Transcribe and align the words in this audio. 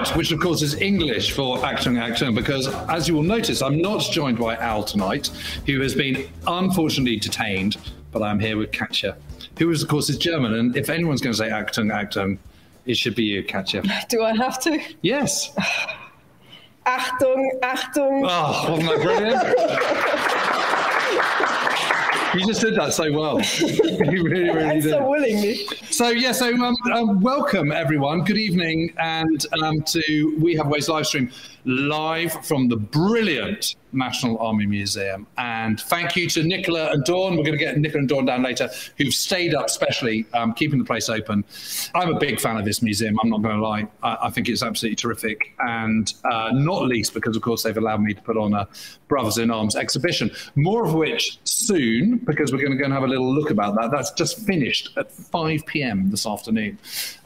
Out, 0.00 0.16
which 0.16 0.32
of 0.32 0.40
course 0.40 0.62
is 0.62 0.80
English 0.80 1.32
for 1.32 1.58
Achtung 1.58 1.96
Achtung, 1.96 2.34
because 2.34 2.68
as 2.88 3.06
you 3.08 3.14
will 3.14 3.22
notice, 3.22 3.62
I'm 3.62 3.80
not 3.80 4.00
joined 4.00 4.38
by 4.38 4.56
Al 4.56 4.82
tonight, 4.82 5.28
who 5.66 5.80
has 5.80 5.94
been 5.94 6.28
unfortunately 6.46 7.16
detained, 7.16 7.76
but 8.12 8.22
I'm 8.22 8.40
here 8.40 8.56
with 8.56 8.72
Katja, 8.72 9.16
who 9.58 9.70
is, 9.70 9.82
of 9.82 9.88
course, 9.88 10.08
is 10.10 10.18
German. 10.18 10.54
And 10.54 10.76
if 10.76 10.88
anyone's 10.90 11.20
going 11.20 11.34
to 11.34 11.38
say 11.38 11.50
Achtung 11.50 11.92
Achtung, 11.92 12.38
it 12.86 12.96
should 12.96 13.14
be 13.14 13.24
you, 13.24 13.44
Katja. 13.44 13.82
Do 14.08 14.22
I 14.22 14.34
have 14.36 14.58
to? 14.62 14.80
Yes. 15.02 15.50
Achtung, 16.86 17.60
Achtung. 17.60 18.26
Oh, 18.26 18.70
wasn't 18.70 18.88
that 18.88 19.02
brilliant? 19.02 19.36
You 22.34 22.46
just 22.46 22.60
did 22.60 22.76
that 22.76 22.92
so 22.92 23.10
well. 23.10 23.40
you 23.60 24.22
really, 24.22 24.50
really 24.50 24.80
did. 24.80 24.90
so 24.90 25.10
willingly. 25.10 25.66
So 25.90 26.10
yeah, 26.10 26.30
so 26.30 26.54
um, 26.54 26.76
um, 26.92 27.20
welcome 27.20 27.72
everyone. 27.72 28.22
Good 28.22 28.38
evening, 28.38 28.94
and 28.98 29.44
um, 29.60 29.82
to 29.82 30.36
We 30.38 30.54
Have 30.54 30.68
Ways 30.68 30.88
live 30.88 31.06
stream 31.06 31.32
live 31.64 32.32
from 32.46 32.68
the 32.68 32.76
brilliant 32.76 33.74
National 33.92 34.38
Army 34.38 34.66
Museum. 34.66 35.26
And 35.38 35.80
thank 35.80 36.16
you 36.16 36.28
to 36.30 36.42
Nicola 36.42 36.92
and 36.92 37.04
Dawn. 37.04 37.36
We're 37.36 37.44
going 37.44 37.58
to 37.58 37.64
get 37.64 37.78
Nicola 37.78 38.00
and 38.00 38.08
Dawn 38.08 38.24
down 38.24 38.42
later, 38.42 38.68
who've 38.98 39.14
stayed 39.14 39.54
up 39.54 39.70
specially, 39.70 40.26
um, 40.34 40.52
keeping 40.54 40.78
the 40.78 40.84
place 40.84 41.08
open. 41.08 41.44
I'm 41.94 42.14
a 42.14 42.18
big 42.18 42.40
fan 42.40 42.56
of 42.56 42.64
this 42.64 42.82
museum. 42.82 43.18
I'm 43.22 43.30
not 43.30 43.42
going 43.42 43.56
to 43.56 43.62
lie. 43.62 43.86
I, 44.02 44.18
I 44.22 44.30
think 44.30 44.48
it's 44.48 44.62
absolutely 44.62 44.96
terrific, 44.96 45.52
and 45.60 46.12
uh, 46.24 46.50
not 46.52 46.86
least 46.86 47.14
because, 47.14 47.36
of 47.36 47.42
course, 47.42 47.62
they've 47.62 47.76
allowed 47.76 48.02
me 48.02 48.14
to 48.14 48.20
put 48.22 48.36
on 48.36 48.54
a 48.54 48.68
Brothers 49.08 49.38
in 49.38 49.50
Arms 49.50 49.76
exhibition. 49.76 50.30
More 50.54 50.84
of 50.84 50.94
which 50.94 51.38
soon, 51.44 52.18
because 52.18 52.52
we're 52.52 52.60
going 52.60 52.72
to 52.72 52.78
go 52.78 52.84
and 52.84 52.92
have 52.92 53.02
a 53.02 53.08
little 53.08 53.32
look 53.32 53.50
about 53.50 53.74
that. 53.76 53.90
That's 53.90 54.12
just 54.12 54.46
finished 54.46 54.90
at 54.96 55.10
5 55.10 55.66
p.m. 55.66 56.10
this 56.10 56.26
afternoon, 56.26 56.78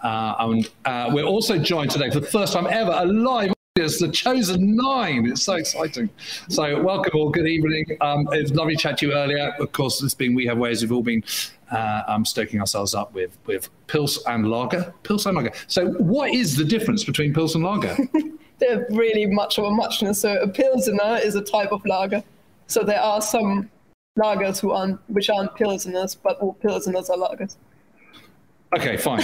uh, 0.03 0.35
and 0.39 0.69
uh, 0.85 1.11
we're 1.13 1.25
also 1.25 1.59
joined 1.59 1.91
today 1.91 2.11
for 2.11 2.21
the 2.21 2.27
first 2.27 2.53
time 2.53 2.67
ever 2.67 2.93
a 2.95 3.05
live 3.05 3.54
it's 3.77 3.99
the 3.99 4.09
chosen 4.09 4.77
nine. 4.77 5.27
It's 5.27 5.43
so 5.43 5.55
exciting. 5.55 6.09
So, 6.49 6.81
welcome 6.81 7.11
all. 7.17 7.31
Good 7.31 7.49
evening. 7.49 7.85
Um, 8.01 8.29
it 8.33 8.41
was 8.43 8.55
lovely 8.55 8.77
to 8.77 8.81
chat 8.81 8.99
to 8.99 9.07
you 9.09 9.13
earlier. 9.15 9.53
Of 9.59 9.73
course, 9.73 9.99
this 9.99 10.15
being 10.15 10.33
We 10.33 10.47
Have 10.47 10.59
Ways, 10.59 10.81
we've 10.81 10.93
all 10.93 11.03
been 11.03 11.25
uh, 11.73 12.03
um, 12.07 12.25
stoking 12.25 12.61
ourselves 12.61 12.95
up 12.95 13.13
with 13.13 13.37
with 13.47 13.69
Pils 13.89 14.19
and 14.29 14.49
Lager. 14.49 14.95
Pils 15.03 15.27
and 15.27 15.37
Lager. 15.37 15.51
So, 15.67 15.89
what 15.95 16.33
is 16.33 16.57
the 16.57 16.65
difference 16.65 17.03
between 17.03 17.35
Pils 17.35 17.57
and 17.57 17.65
Lager? 17.65 17.97
They're 18.61 18.87
really 18.91 19.27
much 19.27 19.59
of 19.59 19.65
a 19.65 19.71
muchness. 19.73 20.21
So 20.21 20.41
a 20.41 20.47
pilsner 20.47 21.19
is 21.21 21.35
a 21.35 21.43
type 21.43 21.73
of 21.73 21.85
lager. 21.85 22.23
So 22.69 22.85
there 22.85 23.01
are 23.01 23.21
some 23.21 23.69
lagers 24.17 24.61
who 24.61 24.71
aren't, 24.71 25.01
which 25.11 25.29
aren't 25.29 25.53
pilsners, 25.57 26.17
but 26.23 26.39
all 26.39 26.57
pilsners 26.63 27.11
are 27.11 27.17
lagers. 27.17 27.57
Okay, 28.77 28.97
fine. 28.97 29.23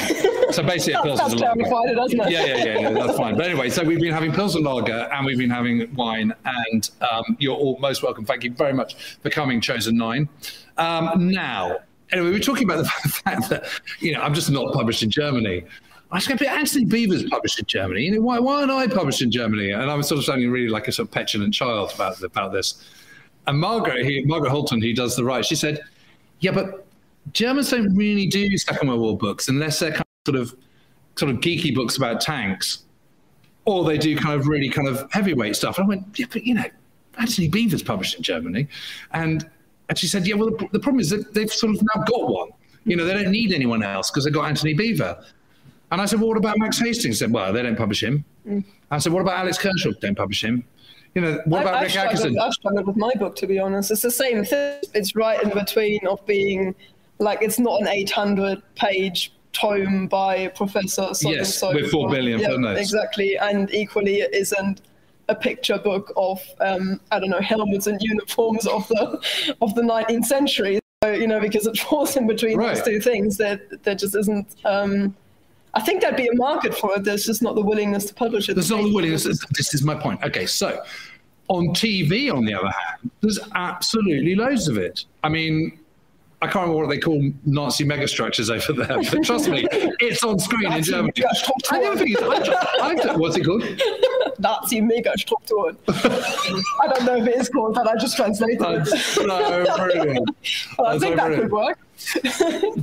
So 0.53 0.62
basically, 0.62 0.95
a 0.95 0.98
Pils 0.98 1.17
That's 1.17 1.34
is 1.34 1.41
a 1.41 1.45
lager. 1.45 1.95
doesn't 1.95 2.20
it? 2.20 2.31
Yeah, 2.31 2.45
yeah, 2.45 2.65
yeah, 2.65 2.79
yeah, 2.79 2.91
that's 2.91 3.17
fine. 3.17 3.37
But 3.37 3.47
anyway, 3.47 3.70
so 3.70 3.83
we've 3.83 4.01
been 4.01 4.12
having 4.12 4.33
Pils 4.33 4.55
and 4.55 4.65
Lager 4.65 5.09
and 5.12 5.27
we've 5.27 5.39
been 5.39 5.51
having 5.51 5.93
wine, 5.95 6.33
and 6.45 6.91
um, 7.11 7.37
you're 7.38 7.56
all 7.56 7.78
most 7.78 8.03
welcome. 8.03 8.25
Thank 8.25 8.44
you 8.44 8.53
very 8.53 8.72
much 8.72 9.19
for 9.22 9.31
coming, 9.31 9.60
Chosen 9.60 9.97
Nine. 9.97 10.28
Um, 10.77 11.31
now, 11.31 11.78
anyway, 12.12 12.28
we 12.28 12.33
were 12.34 12.41
talking 12.41 12.65
about 12.65 12.78
the 12.78 13.09
fact 13.25 13.49
that, 13.50 13.66
you 14.00 14.12
know, 14.12 14.21
I'm 14.21 14.34
just 14.34 14.50
not 14.50 14.72
published 14.72 15.03
in 15.03 15.10
Germany. 15.10 15.65
I 16.12 16.16
was 16.16 16.27
going 16.27 16.39
to 16.39 16.44
be 16.44 16.49
Antony 16.49 16.84
Beevor's 16.84 17.25
published 17.25 17.59
in 17.60 17.66
Germany. 17.66 18.03
You 18.03 18.16
know, 18.16 18.21
why, 18.21 18.41
why 18.41 18.60
aren't 18.60 18.72
I 18.72 18.89
published 18.89 19.22
in 19.22 19.31
Germany? 19.31 19.71
And 19.71 19.91
I 19.91 19.94
was 19.94 20.09
sort 20.09 20.19
of 20.19 20.25
sounding 20.25 20.50
really 20.50 20.69
like 20.69 20.89
a 20.89 20.93
sort 20.93 21.09
of 21.09 21.15
petulant 21.15 21.55
child 21.55 21.93
about, 21.94 22.21
about 22.22 22.53
this. 22.53 22.84
And 23.47 23.59
Margaret, 23.59 24.05
he, 24.05 24.25
Margaret 24.25 24.50
Holton, 24.50 24.83
who 24.83 24.93
does 24.93 25.15
the 25.15 25.25
right, 25.25 25.44
she 25.44 25.55
said, 25.55 25.81
yeah, 26.41 26.50
but 26.50 26.87
Germans 27.32 27.70
don't 27.70 27.94
really 27.94 28.26
do 28.26 28.56
Second 28.58 28.88
World 28.88 29.00
War 29.00 29.16
books 29.16 29.48
unless 29.48 29.78
they're 29.78 29.92
kind 29.92 30.00
of 30.00 30.26
sort 30.26 30.41
of 30.41 30.56
sort 31.16 31.31
of 31.31 31.38
geeky 31.38 31.75
books 31.75 31.97
about 31.97 32.20
tanks, 32.20 32.84
or 33.64 33.84
they 33.84 33.98
do 33.98 34.16
kind 34.16 34.38
of 34.38 34.48
really 34.48 34.69
kind 34.69 34.88
of 34.88 35.10
heavyweight 35.12 35.56
stuff. 35.56 35.78
And 35.78 35.84
I 35.84 35.88
went, 35.88 36.19
yeah, 36.19 36.26
but 36.32 36.44
you 36.44 36.54
know, 36.54 36.64
Antony 37.19 37.48
Beevor's 37.48 37.82
published 37.82 38.16
in 38.16 38.22
Germany, 38.22 38.69
and 39.12 39.48
and 39.88 39.98
she 39.98 40.06
said, 40.06 40.26
yeah, 40.26 40.34
well, 40.34 40.50
the, 40.50 40.69
the 40.72 40.80
problem 40.80 41.00
is 41.00 41.10
that 41.10 41.34
they've 41.34 41.53
sort 41.53 41.75
of 41.75 41.82
now 41.94 42.03
got 42.04 42.28
one. 42.28 42.48
You 42.84 42.97
know, 42.97 43.04
they 43.04 43.12
don't 43.12 43.30
need 43.30 43.53
anyone 43.53 43.82
else 43.82 44.10
because 44.10 44.25
they've 44.25 44.32
got 44.32 44.47
Antony 44.47 44.75
Beevor. 44.75 45.22
And 45.92 46.00
I 46.00 46.06
said, 46.06 46.20
well, 46.20 46.28
what 46.28 46.38
about 46.38 46.56
Max 46.59 46.78
Hastings? 46.78 47.19
They 47.19 47.26
said, 47.26 47.32
well, 47.32 47.53
they 47.53 47.62
don't 47.62 47.76
publish 47.76 48.03
him. 48.03 48.25
Mm. 48.47 48.64
I 48.91 48.98
said, 48.98 49.12
what 49.12 49.20
about 49.20 49.38
Alex 49.38 49.59
Kershaw? 49.59 49.91
Don't 50.00 50.16
publish 50.16 50.42
him. 50.42 50.64
You 51.14 51.22
know, 51.22 51.41
what 51.44 51.62
about 51.62 51.75
I've, 51.75 51.82
Rick 51.82 51.91
struggled, 51.91 52.14
Atkinson? 52.14 52.38
I've 52.38 52.53
struggled 52.53 52.86
with 52.86 52.97
my 52.97 53.12
book, 53.19 53.34
to 53.36 53.47
be 53.48 53.59
honest. 53.59 53.91
It's 53.91 54.03
the 54.03 54.10
same 54.10 54.44
thing. 54.44 54.80
It's 54.94 55.16
right 55.16 55.42
in 55.42 55.50
between 55.50 56.06
of 56.06 56.25
being 56.25 56.75
like 57.20 57.42
it's 57.42 57.58
not 57.58 57.81
an 57.81 57.88
800 57.88 58.62
page 58.75 59.32
tome 59.53 60.06
by 60.06 60.48
Professor 60.48 61.12
so 61.12 61.31
Yes, 61.31 61.54
so. 61.56 61.72
with 61.72 61.91
four 61.91 62.08
billion 62.08 62.41
yeah, 62.41 62.48
footnotes. 62.48 62.81
Exactly, 62.81 63.36
and 63.38 63.72
equally 63.75 64.20
it 64.20 64.34
isn't 64.34 64.82
a 65.28 65.34
picture 65.34 65.78
book 65.78 66.12
of 66.16 66.41
um, 66.60 67.00
I 67.12 67.20
don't 67.20 67.30
know 67.30 67.41
helmets 67.41 67.86
and 67.86 68.00
uniforms 68.03 68.66
of 68.66 68.86
the 68.88 69.20
of 69.60 69.75
the 69.75 69.82
19th 69.82 70.25
century. 70.25 70.80
So, 71.04 71.12
you 71.12 71.26
know, 71.26 71.41
because 71.41 71.66
it 71.66 71.78
falls 71.78 72.16
in 72.16 72.26
between 72.26 72.59
Right. 72.59 72.75
those 72.76 72.84
two 72.84 73.00
things, 73.00 73.36
that 73.38 73.82
there 73.84 73.94
just 73.94 74.14
isn't. 74.16 74.56
Um, 74.64 75.16
I 75.72 75.80
think 75.80 76.03
there'd 76.03 76.16
be 76.16 76.26
a 76.26 76.34
market 76.34 76.75
for 76.76 76.94
it. 76.97 77.04
There's 77.04 77.25
just 77.25 77.42
not 77.42 77.54
the 77.54 77.62
willingness 77.62 78.04
to 78.06 78.14
publish 78.14 78.48
it. 78.48 78.54
There's 78.54 78.70
not 78.70 78.82
the 78.82 78.92
willingness. 78.92 79.25
This 79.25 79.72
is 79.72 79.82
my 79.84 79.94
point. 79.94 80.22
Okay, 80.25 80.44
so 80.47 80.82
on 81.48 81.69
TV, 81.69 82.32
on 82.32 82.44
the 82.44 82.54
other 82.54 82.69
hand, 82.70 83.10
there's 83.20 83.38
absolutely 83.54 84.34
loads 84.34 84.69
of 84.69 84.78
it. 84.78 85.04
I 85.25 85.28
mean, 85.28 85.78
I 86.43 86.47
can't 86.47 86.69
remember 86.69 86.87
what 86.87 86.89
they 86.89 86.99
call 86.99 87.21
Nazi 87.45 87.84
megastructures 87.84 88.49
over 88.51 88.73
there, 88.73 88.97
but 89.11 89.23
trust 89.25 89.51
me, 89.51 89.67
it's 89.71 90.25
on 90.25 90.39
screen 90.39 90.73
in 90.73 90.83
Germany. 90.83 91.12
The 91.15 91.27
other 91.71 91.97
thing 91.99 92.12
is, 92.12 92.17
I, 92.23 93.12
I, 93.12 93.17
what's 93.17 93.37
it 93.37 93.45
called? 93.45 93.62
Nazi 94.39 94.81
Megastrukturen. 94.81 95.77
I 96.83 96.87
don't 96.87 97.05
know 97.05 97.17
if 97.17 97.27
it 97.27 97.37
is 97.37 97.51
called 97.51 97.75
that. 97.75 97.87
I 97.87 97.95
just 97.97 98.17
translated 98.17 98.59
That's 98.59 98.91
it. 98.91 98.99
so 98.99 99.27
brilliant. 99.77 100.31
Well, 100.78 100.87
I 100.87 100.97
That's 100.97 101.05
think 101.05 101.21
so 101.21 101.28
that 101.28 101.39
could 101.39 101.53
work. 101.53 101.78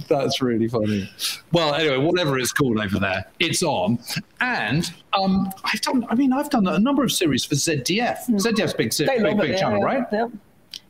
That's 0.07 0.39
really 0.39 0.67
funny. 0.67 1.09
Well, 1.51 1.73
anyway, 1.73 1.97
whatever 1.97 2.37
it's 2.37 2.53
called 2.53 2.77
over 2.79 2.99
there, 2.99 3.25
it's 3.39 3.63
on. 3.63 3.97
And 4.39 4.93
um, 5.13 5.51
I've 5.63 5.81
done. 5.81 6.05
I 6.09 6.15
mean, 6.15 6.31
I've 6.31 6.51
done 6.51 6.67
a 6.67 6.77
number 6.77 7.03
of 7.03 7.11
series 7.11 7.43
for 7.43 7.55
ZDF. 7.55 8.27
ZDF's 8.29 8.75
big. 8.75 8.93
Big, 8.95 9.37
big 9.37 9.49
it, 9.49 9.57
channel, 9.57 9.79
yeah, 9.79 9.85
right? 9.85 10.03
Yeah. 10.11 10.27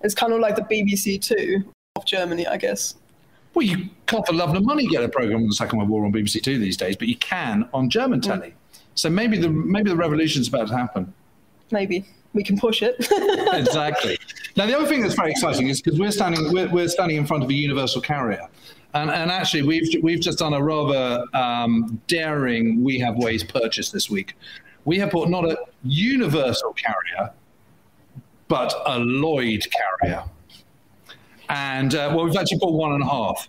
It's 0.01 0.13
kind 0.13 0.33
of 0.33 0.41
like 0.41 0.57
the 0.57 0.63
BBC 0.63 1.21
Two 1.21 1.63
of 1.97 2.05
Germany, 2.05 2.47
I 2.47 2.57
guess. 2.57 2.95
Well, 3.53 3.65
you 3.65 3.89
can't 4.05 4.25
for 4.25 4.33
love 4.33 4.53
nor 4.53 4.61
money 4.61 4.87
get 4.87 5.03
a 5.03 5.09
program 5.09 5.41
on 5.41 5.47
the 5.47 5.55
Second 5.55 5.79
World 5.79 5.89
War 5.89 6.05
on 6.05 6.13
BBC 6.13 6.41
Two 6.43 6.59
these 6.59 6.77
days, 6.77 6.95
but 6.95 7.07
you 7.07 7.17
can 7.17 7.67
on 7.73 7.89
German 7.89 8.19
Hmm. 8.19 8.29
telly. 8.29 8.53
So 8.95 9.09
maybe 9.09 9.37
the 9.37 9.49
maybe 9.49 9.89
the 9.89 9.95
revolution's 9.95 10.47
about 10.47 10.67
to 10.69 10.77
happen. 10.77 11.13
Maybe 11.71 12.05
we 12.33 12.43
can 12.43 12.57
push 12.57 12.81
it. 12.81 12.95
exactly. 13.53 14.17
Now, 14.55 14.65
the 14.65 14.75
other 14.77 14.87
thing 14.87 15.01
that's 15.01 15.15
very 15.15 15.31
exciting 15.31 15.67
is 15.67 15.81
because 15.81 15.99
we're 15.99 16.11
standing 16.11 16.51
we're, 16.53 16.69
we're 16.69 16.87
standing 16.87 17.17
in 17.17 17.25
front 17.25 17.43
of 17.43 17.49
a 17.49 17.53
universal 17.53 18.01
carrier, 18.01 18.47
and, 18.93 19.09
and 19.09 19.31
actually 19.31 19.63
we've 19.63 20.03
we've 20.03 20.19
just 20.21 20.39
done 20.39 20.53
a 20.53 20.61
rather 20.61 21.23
um, 21.33 21.99
daring 22.07 22.83
we 22.83 22.99
have 22.99 23.15
ways 23.17 23.43
purchase 23.43 23.91
this 23.91 24.09
week. 24.09 24.35
We 24.85 24.97
have 24.99 25.11
bought 25.11 25.29
not 25.29 25.45
a 25.45 25.57
universal 25.83 26.73
carrier, 26.73 27.31
but 28.47 28.73
a 28.85 28.99
Lloyd 28.99 29.65
carrier, 29.71 30.23
and 31.49 31.95
uh, 31.95 32.11
well, 32.15 32.25
we've 32.25 32.35
actually 32.35 32.59
bought 32.59 32.73
one 32.73 32.93
and 32.93 33.03
a 33.03 33.07
half. 33.07 33.47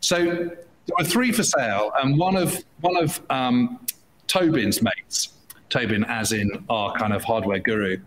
So 0.00 0.24
there 0.24 0.96
were 0.98 1.04
three 1.04 1.32
for 1.32 1.42
sale, 1.42 1.92
and 2.00 2.18
one 2.18 2.36
of 2.36 2.62
one 2.80 2.96
of 2.96 3.20
um, 3.30 3.84
Tobin's 4.26 4.82
mates, 4.82 5.30
Tobin 5.68 6.04
as 6.04 6.32
in 6.32 6.64
our 6.68 6.92
kind 6.94 7.12
of 7.12 7.24
hardware 7.24 7.58
guru, 7.58 7.98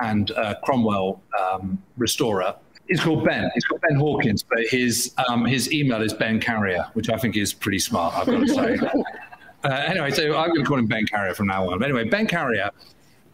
and 0.00 0.30
uh, 0.32 0.54
Cromwell 0.62 1.20
um, 1.38 1.82
restorer. 1.96 2.54
He's 2.88 3.00
called 3.00 3.24
Ben. 3.24 3.50
He's 3.52 3.64
called 3.64 3.82
Ben 3.82 3.98
Hawkins, 3.98 4.42
but 4.42 4.60
his 4.66 5.14
um, 5.28 5.44
his 5.44 5.72
email 5.72 6.00
is 6.02 6.14
Ben 6.14 6.40
Carrier, 6.40 6.86
which 6.94 7.10
I 7.10 7.16
think 7.18 7.36
is 7.36 7.52
pretty 7.52 7.78
smart. 7.78 8.14
I've 8.14 8.26
got 8.26 8.40
to 8.40 8.48
say. 8.48 8.78
uh, 9.64 9.68
anyway, 9.68 10.10
so 10.10 10.36
I'm 10.36 10.48
going 10.48 10.62
to 10.62 10.64
call 10.64 10.78
him 10.78 10.86
Ben 10.86 11.06
Carrier 11.06 11.34
from 11.34 11.48
now 11.48 11.68
on. 11.68 11.78
But 11.78 11.84
anyway, 11.86 12.04
Ben 12.04 12.26
Carrier 12.26 12.70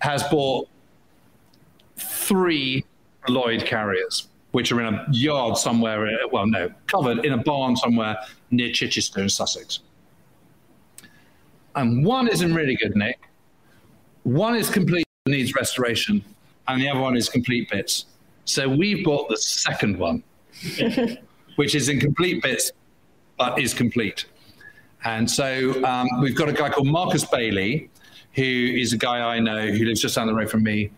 has 0.00 0.22
bought 0.24 0.68
three 1.96 2.84
Lloyd 3.28 3.64
carriers, 3.64 4.28
which 4.54 4.70
are 4.70 4.80
in 4.80 4.94
a 4.94 5.04
yard 5.10 5.56
somewhere. 5.56 6.06
uh, 6.06 6.28
Well, 6.30 6.46
no, 6.46 6.70
covered 6.86 7.24
in 7.24 7.32
a 7.32 7.38
barn 7.38 7.74
somewhere 7.76 8.16
near 8.52 8.70
Chichester 8.70 9.20
in 9.20 9.28
Sussex. 9.28 9.80
and 11.74 12.06
one 12.06 12.28
is 12.28 12.40
in 12.40 12.54
really 12.54 12.76
good 12.76 12.94
nick. 12.94 13.18
One 14.22 14.54
is 14.54 14.70
complete, 14.70 15.04
needs 15.26 15.54
restoration, 15.56 16.24
and 16.68 16.80
the 16.80 16.88
other 16.88 17.00
one 17.00 17.16
is 17.16 17.28
complete 17.28 17.68
bits. 17.68 18.06
So 18.44 18.68
we've 18.68 19.04
bought 19.04 19.28
the 19.28 19.36
second 19.38 19.98
one, 19.98 20.22
which 21.56 21.74
is 21.74 21.88
in 21.88 21.98
complete 21.98 22.40
bits, 22.40 22.70
but 23.36 23.58
is 23.58 23.74
complete. 23.74 24.26
And 25.04 25.28
so 25.28 25.84
um, 25.84 26.06
we've 26.22 26.36
got 26.36 26.48
a 26.48 26.52
guy 26.52 26.70
called 26.70 26.86
Marcus 26.86 27.24
Bailey, 27.24 27.90
who 28.34 28.42
is 28.44 28.92
a 28.92 28.96
guy 28.96 29.18
I 29.34 29.40
know 29.40 29.66
who 29.66 29.84
lives 29.84 30.00
just 30.00 30.14
down 30.14 30.28
the 30.28 30.34
road 30.34 30.48
from 30.48 30.62
me, 30.62 30.92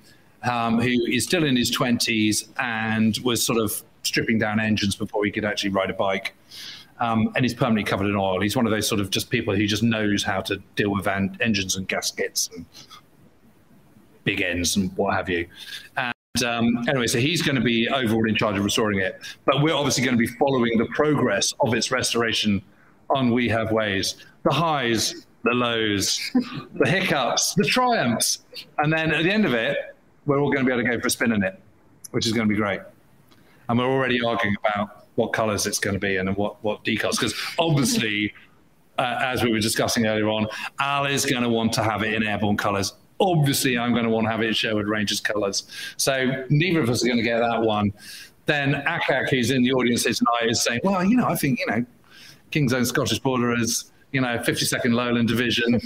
um, 0.46 0.80
who 0.80 1.04
is 1.06 1.24
still 1.24 1.44
in 1.44 1.56
his 1.56 1.76
20s 1.76 2.48
and 2.58 3.18
was 3.18 3.44
sort 3.44 3.58
of 3.58 3.82
stripping 4.02 4.38
down 4.38 4.60
engines 4.60 4.94
before 4.94 5.24
he 5.24 5.30
could 5.30 5.44
actually 5.44 5.70
ride 5.70 5.90
a 5.90 5.94
bike. 5.94 6.34
Um, 6.98 7.30
and 7.36 7.44
he's 7.44 7.52
permanently 7.52 7.84
covered 7.84 8.06
in 8.06 8.16
oil. 8.16 8.40
He's 8.40 8.56
one 8.56 8.64
of 8.64 8.72
those 8.72 8.88
sort 8.88 9.00
of 9.00 9.10
just 9.10 9.28
people 9.28 9.54
who 9.54 9.66
just 9.66 9.82
knows 9.82 10.22
how 10.22 10.40
to 10.42 10.56
deal 10.76 10.90
with 10.90 11.06
engines 11.06 11.76
and 11.76 11.86
gaskets 11.86 12.48
and 12.54 12.64
big 14.24 14.40
ends 14.40 14.76
and 14.76 14.96
what 14.96 15.14
have 15.14 15.28
you. 15.28 15.46
And 15.96 16.42
um, 16.44 16.84
anyway, 16.88 17.06
so 17.06 17.18
he's 17.18 17.42
going 17.42 17.56
to 17.56 17.62
be 17.62 17.88
overall 17.88 18.26
in 18.26 18.34
charge 18.34 18.56
of 18.56 18.64
restoring 18.64 19.00
it. 19.00 19.20
But 19.44 19.62
we're 19.62 19.74
obviously 19.74 20.04
going 20.04 20.16
to 20.16 20.20
be 20.20 20.26
following 20.38 20.78
the 20.78 20.86
progress 20.86 21.52
of 21.60 21.74
its 21.74 21.90
restoration 21.90 22.62
on 23.10 23.30
We 23.30 23.48
Have 23.48 23.72
Ways, 23.72 24.16
the 24.44 24.52
highs, 24.52 25.26
the 25.44 25.52
lows, 25.52 26.18
the 26.74 26.88
hiccups, 26.88 27.54
the 27.54 27.64
triumphs. 27.64 28.44
And 28.78 28.92
then 28.92 29.12
at 29.12 29.22
the 29.22 29.30
end 29.30 29.44
of 29.44 29.52
it, 29.52 29.95
we're 30.26 30.40
all 30.40 30.50
going 30.50 30.64
to 30.64 30.66
be 30.66 30.72
able 30.72 30.82
to 30.82 30.96
go 30.96 31.00
for 31.00 31.06
a 31.06 31.10
spin 31.10 31.32
in 31.32 31.42
it, 31.42 31.58
which 32.10 32.26
is 32.26 32.32
going 32.32 32.46
to 32.46 32.52
be 32.52 32.58
great. 32.58 32.80
And 33.68 33.78
we're 33.78 33.86
already 33.86 34.22
arguing 34.22 34.56
about 34.60 35.06
what 35.14 35.32
colors 35.32 35.66
it's 35.66 35.78
going 35.78 35.94
to 35.94 36.00
be 36.00 36.16
and 36.16 36.36
what, 36.36 36.62
what 36.62 36.84
decals. 36.84 37.12
Because 37.12 37.34
obviously, 37.58 38.34
uh, 38.98 39.18
as 39.22 39.42
we 39.42 39.50
were 39.50 39.60
discussing 39.60 40.06
earlier 40.06 40.28
on, 40.28 40.46
Al 40.80 41.06
is 41.06 41.24
going 41.24 41.42
to 41.42 41.48
want 41.48 41.72
to 41.74 41.82
have 41.82 42.02
it 42.02 42.14
in 42.14 42.22
airborne 42.22 42.56
colors. 42.56 42.94
Obviously, 43.18 43.78
I'm 43.78 43.92
going 43.92 44.04
to 44.04 44.10
want 44.10 44.26
to 44.26 44.30
have 44.30 44.42
it 44.42 44.48
in 44.48 44.54
Sherwood 44.54 44.86
Rangers 44.86 45.20
colors. 45.20 45.64
So 45.96 46.44
neither 46.50 46.80
of 46.80 46.90
us 46.90 47.02
are 47.02 47.06
going 47.06 47.18
to 47.18 47.24
get 47.24 47.38
that 47.38 47.62
one. 47.62 47.92
Then 48.44 48.74
Akak, 48.86 49.30
who's 49.30 49.50
in 49.50 49.62
the 49.62 49.72
audience 49.72 50.04
here 50.04 50.12
tonight, 50.12 50.50
is 50.50 50.62
saying, 50.62 50.80
well, 50.84 51.02
you 51.04 51.16
know, 51.16 51.26
I 51.26 51.34
think, 51.34 51.58
you 51.58 51.66
know, 51.66 51.84
King's 52.50 52.72
Own 52.72 52.84
Scottish 52.84 53.18
Border 53.18 53.58
is, 53.58 53.90
you 54.12 54.20
know, 54.20 54.38
52nd 54.38 54.92
Lowland 54.92 55.28
Division. 55.28 55.80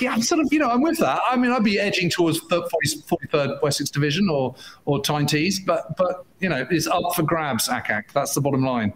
Yeah, 0.00 0.12
I'm 0.12 0.22
sort 0.22 0.40
of, 0.40 0.52
you 0.52 0.58
know, 0.58 0.68
I'm 0.68 0.82
with 0.82 0.98
that. 0.98 1.20
I 1.24 1.36
mean, 1.36 1.52
I'd 1.52 1.62
be 1.62 1.78
edging 1.78 2.10
towards 2.10 2.40
43rd 2.40 3.62
Wessex 3.62 3.90
Division 3.90 4.28
or 4.28 4.54
or 4.84 5.00
Tyne-Tees, 5.02 5.60
but 5.60 5.96
but 5.96 6.24
you 6.40 6.48
know, 6.48 6.66
it's 6.70 6.86
up 6.86 7.14
for 7.14 7.22
grabs, 7.22 7.68
Akak. 7.68 8.12
That's 8.12 8.34
the 8.34 8.40
bottom 8.40 8.64
line. 8.64 8.92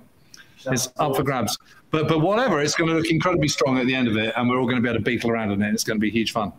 It's 0.67 0.89
up 0.97 1.15
for 1.17 1.23
grabs. 1.23 1.57
But 1.91 2.09
but 2.09 2.21
whatever, 2.21 2.61
it's 2.61 2.75
going 2.75 2.91
to 2.91 2.97
look 2.97 3.11
incredibly 3.11 3.49
strong 3.49 3.79
at 3.79 3.87
the 3.87 3.95
end 3.95 4.09
of 4.09 4.17
it, 4.17 4.35
and 4.37 4.49
we're 4.49 4.59
all 4.59 4.67
going 4.67 4.77
to 4.77 4.83
be 4.83 4.89
able 4.89 4.99
to 4.99 5.05
beetle 5.05 5.31
around 5.31 5.53
in 5.53 5.63
it. 5.63 5.73
It's 5.73 5.85
going 5.85 5.99
to 5.99 6.01
be 6.01 6.11
huge 6.11 6.33
fun. 6.33 6.53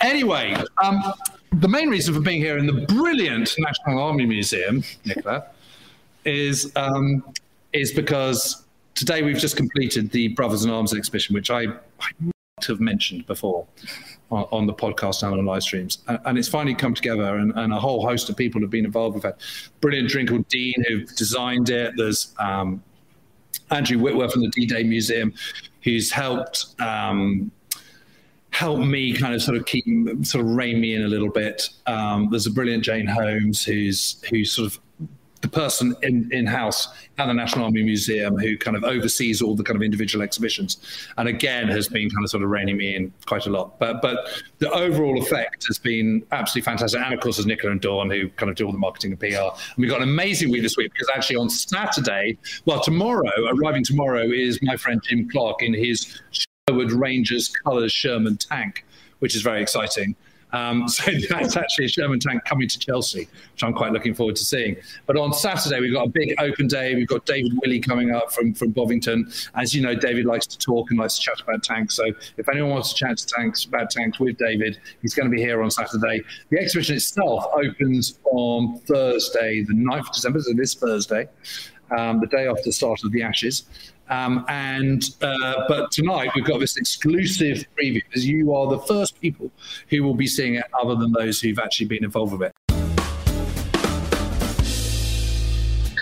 Anyway, 0.00 0.56
um, 0.82 1.00
the 1.52 1.68
main 1.68 1.88
reason 1.88 2.12
for 2.12 2.20
being 2.20 2.40
here 2.40 2.58
in 2.58 2.66
the 2.66 2.84
brilliant 2.86 3.54
National 3.58 4.02
Army 4.02 4.26
Museum, 4.26 4.82
Nicola, 5.04 5.46
is 6.24 6.72
um, 6.76 7.24
is 7.72 7.92
because 7.92 8.64
today 8.94 9.22
we've 9.22 9.38
just 9.38 9.56
completed 9.56 10.10
the 10.10 10.28
Brothers 10.28 10.64
in 10.64 10.70
Arms 10.70 10.92
exhibition, 10.94 11.34
which 11.34 11.50
I, 11.50 11.66
I 12.00 12.10
have 12.66 12.80
mentioned 12.80 13.26
before 13.26 13.66
on, 14.30 14.44
on, 14.52 14.66
the 14.66 14.72
podcast 14.72 15.22
and 15.22 15.38
on 15.38 15.44
live 15.44 15.62
streams. 15.62 15.98
And, 16.08 16.18
and, 16.24 16.38
it's 16.38 16.48
finally 16.48 16.74
come 16.74 16.94
together, 16.94 17.36
and, 17.36 17.52
and, 17.56 17.72
a 17.72 17.78
whole 17.78 18.06
host 18.06 18.28
of 18.28 18.36
people 18.36 18.60
have 18.60 18.70
been 18.70 18.84
involved. 18.84 19.14
We've 19.14 19.24
had 19.24 19.36
brilliant 19.80 20.10
Drinkle 20.10 20.46
Dean 20.48 20.84
who 20.88 21.04
designed 21.04 21.70
it. 21.70 21.94
There's 21.96 22.34
um, 22.38 22.82
Andrew 23.70 23.98
Whitworth 23.98 24.32
from 24.32 24.42
the 24.42 24.50
D-Day 24.50 24.84
Museum 24.84 25.34
who's 25.82 26.12
helped. 26.12 26.80
Um, 26.80 27.50
help 28.50 28.78
me 28.78 29.14
kind 29.14 29.34
of 29.34 29.40
sort 29.42 29.56
of 29.56 29.64
keep 29.64 29.84
sort 30.26 30.44
of 30.44 30.50
rein 30.50 30.78
me 30.78 30.94
in 30.94 31.02
a 31.02 31.08
little 31.08 31.30
bit. 31.30 31.70
Um, 31.86 32.28
there's 32.30 32.46
a 32.46 32.50
brilliant 32.50 32.84
Jane 32.84 33.06
Holmes 33.06 33.64
who's 33.64 34.22
who's 34.28 34.52
sort 34.52 34.66
of 34.66 34.80
the 35.42 35.48
person 35.48 35.94
in, 36.02 36.28
in 36.32 36.46
house 36.46 36.88
at 37.18 37.26
the 37.26 37.34
National 37.34 37.64
Army 37.64 37.82
Museum 37.82 38.38
who 38.38 38.56
kind 38.56 38.76
of 38.76 38.84
oversees 38.84 39.42
all 39.42 39.54
the 39.54 39.64
kind 39.64 39.76
of 39.76 39.82
individual 39.82 40.22
exhibitions, 40.22 40.78
and 41.18 41.28
again 41.28 41.68
has 41.68 41.88
been 41.88 42.08
kind 42.08 42.24
of 42.24 42.30
sort 42.30 42.42
of 42.42 42.48
reining 42.48 42.76
me 42.76 42.94
in 42.94 43.12
quite 43.26 43.46
a 43.46 43.50
lot. 43.50 43.78
But 43.78 44.00
but 44.00 44.42
the 44.58 44.70
overall 44.70 45.20
effect 45.20 45.66
has 45.66 45.78
been 45.78 46.24
absolutely 46.32 46.64
fantastic. 46.64 47.00
And 47.00 47.12
of 47.12 47.20
course, 47.20 47.36
there's 47.36 47.46
Nicola 47.46 47.72
and 47.72 47.80
Dawn 47.80 48.08
who 48.08 48.28
kind 48.30 48.48
of 48.50 48.56
do 48.56 48.64
all 48.64 48.72
the 48.72 48.78
marketing 48.78 49.10
and 49.10 49.20
PR. 49.20 49.26
And 49.26 49.76
we've 49.76 49.90
got 49.90 50.00
an 50.00 50.08
amazing 50.08 50.50
week 50.50 50.62
this 50.62 50.76
week 50.76 50.92
because 50.92 51.10
actually 51.14 51.36
on 51.36 51.50
Saturday, 51.50 52.38
well 52.64 52.80
tomorrow, 52.80 53.30
arriving 53.48 53.84
tomorrow 53.84 54.22
is 54.22 54.60
my 54.62 54.76
friend 54.76 55.02
Jim 55.04 55.28
Clark 55.28 55.62
in 55.62 55.74
his 55.74 56.20
Sherwood 56.68 56.92
Rangers 56.92 57.48
Colours 57.48 57.92
Sherman 57.92 58.36
tank, 58.36 58.84
which 59.18 59.34
is 59.34 59.42
very 59.42 59.60
exciting. 59.60 60.14
Um, 60.52 60.88
so 60.88 61.10
that's 61.28 61.56
actually 61.56 61.86
a 61.86 61.88
Sherman 61.88 62.20
tank 62.20 62.44
coming 62.44 62.68
to 62.68 62.78
Chelsea, 62.78 63.28
which 63.52 63.62
I'm 63.62 63.72
quite 63.72 63.92
looking 63.92 64.14
forward 64.14 64.36
to 64.36 64.44
seeing. 64.44 64.76
But 65.06 65.16
on 65.16 65.32
Saturday, 65.32 65.80
we've 65.80 65.92
got 65.92 66.06
a 66.06 66.10
big 66.10 66.34
open 66.38 66.68
day. 66.68 66.94
We've 66.94 67.08
got 67.08 67.24
David 67.26 67.52
Willey 67.62 67.80
coming 67.80 68.14
up 68.14 68.32
from, 68.32 68.54
from 68.54 68.70
Bovington. 68.70 69.30
As 69.54 69.74
you 69.74 69.82
know, 69.82 69.94
David 69.94 70.26
likes 70.26 70.46
to 70.46 70.58
talk 70.58 70.90
and 70.90 70.98
likes 70.98 71.16
to 71.16 71.22
chat 71.22 71.40
about 71.40 71.62
tanks. 71.62 71.94
So 71.94 72.04
if 72.36 72.48
anyone 72.48 72.70
wants 72.70 72.92
to 72.92 72.94
chat 72.96 73.18
to 73.18 73.26
tanks, 73.26 73.64
about 73.64 73.90
tanks 73.90 74.18
with 74.18 74.36
David, 74.38 74.78
he's 75.00 75.14
going 75.14 75.30
to 75.30 75.34
be 75.34 75.40
here 75.40 75.62
on 75.62 75.70
Saturday. 75.70 76.22
The 76.50 76.58
exhibition 76.58 76.96
itself 76.96 77.44
opens 77.54 78.18
on 78.24 78.78
Thursday, 78.80 79.62
the 79.62 79.74
9th 79.74 80.08
of 80.08 80.12
December, 80.12 80.40
so 80.40 80.52
this 80.54 80.74
Thursday. 80.74 81.28
Um, 81.96 82.20
the 82.20 82.26
day 82.26 82.48
after 82.48 82.62
the 82.64 82.72
start 82.72 83.04
of 83.04 83.12
the 83.12 83.22
Ashes. 83.22 83.64
Um, 84.08 84.44
and 84.48 85.02
uh, 85.22 85.64
but 85.68 85.90
tonight 85.90 86.30
we've 86.34 86.44
got 86.44 86.60
this 86.60 86.76
exclusive 86.76 87.64
preview 87.78 88.02
because 88.08 88.26
you 88.26 88.54
are 88.54 88.68
the 88.68 88.80
first 88.80 89.20
people 89.20 89.50
who 89.88 90.02
will 90.02 90.14
be 90.14 90.26
seeing 90.26 90.56
it, 90.56 90.64
other 90.78 90.94
than 90.94 91.12
those 91.12 91.40
who've 91.40 91.58
actually 91.58 91.86
been 91.86 92.04
involved 92.04 92.32
with 92.32 92.42
it. 92.42 92.52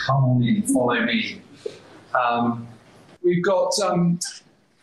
Come 0.06 0.24
on 0.24 0.42
in, 0.42 0.62
follow 0.62 1.04
me. 1.04 1.40
Um, 2.18 2.66
we've 3.22 3.44
got 3.44 3.78
um, 3.80 4.18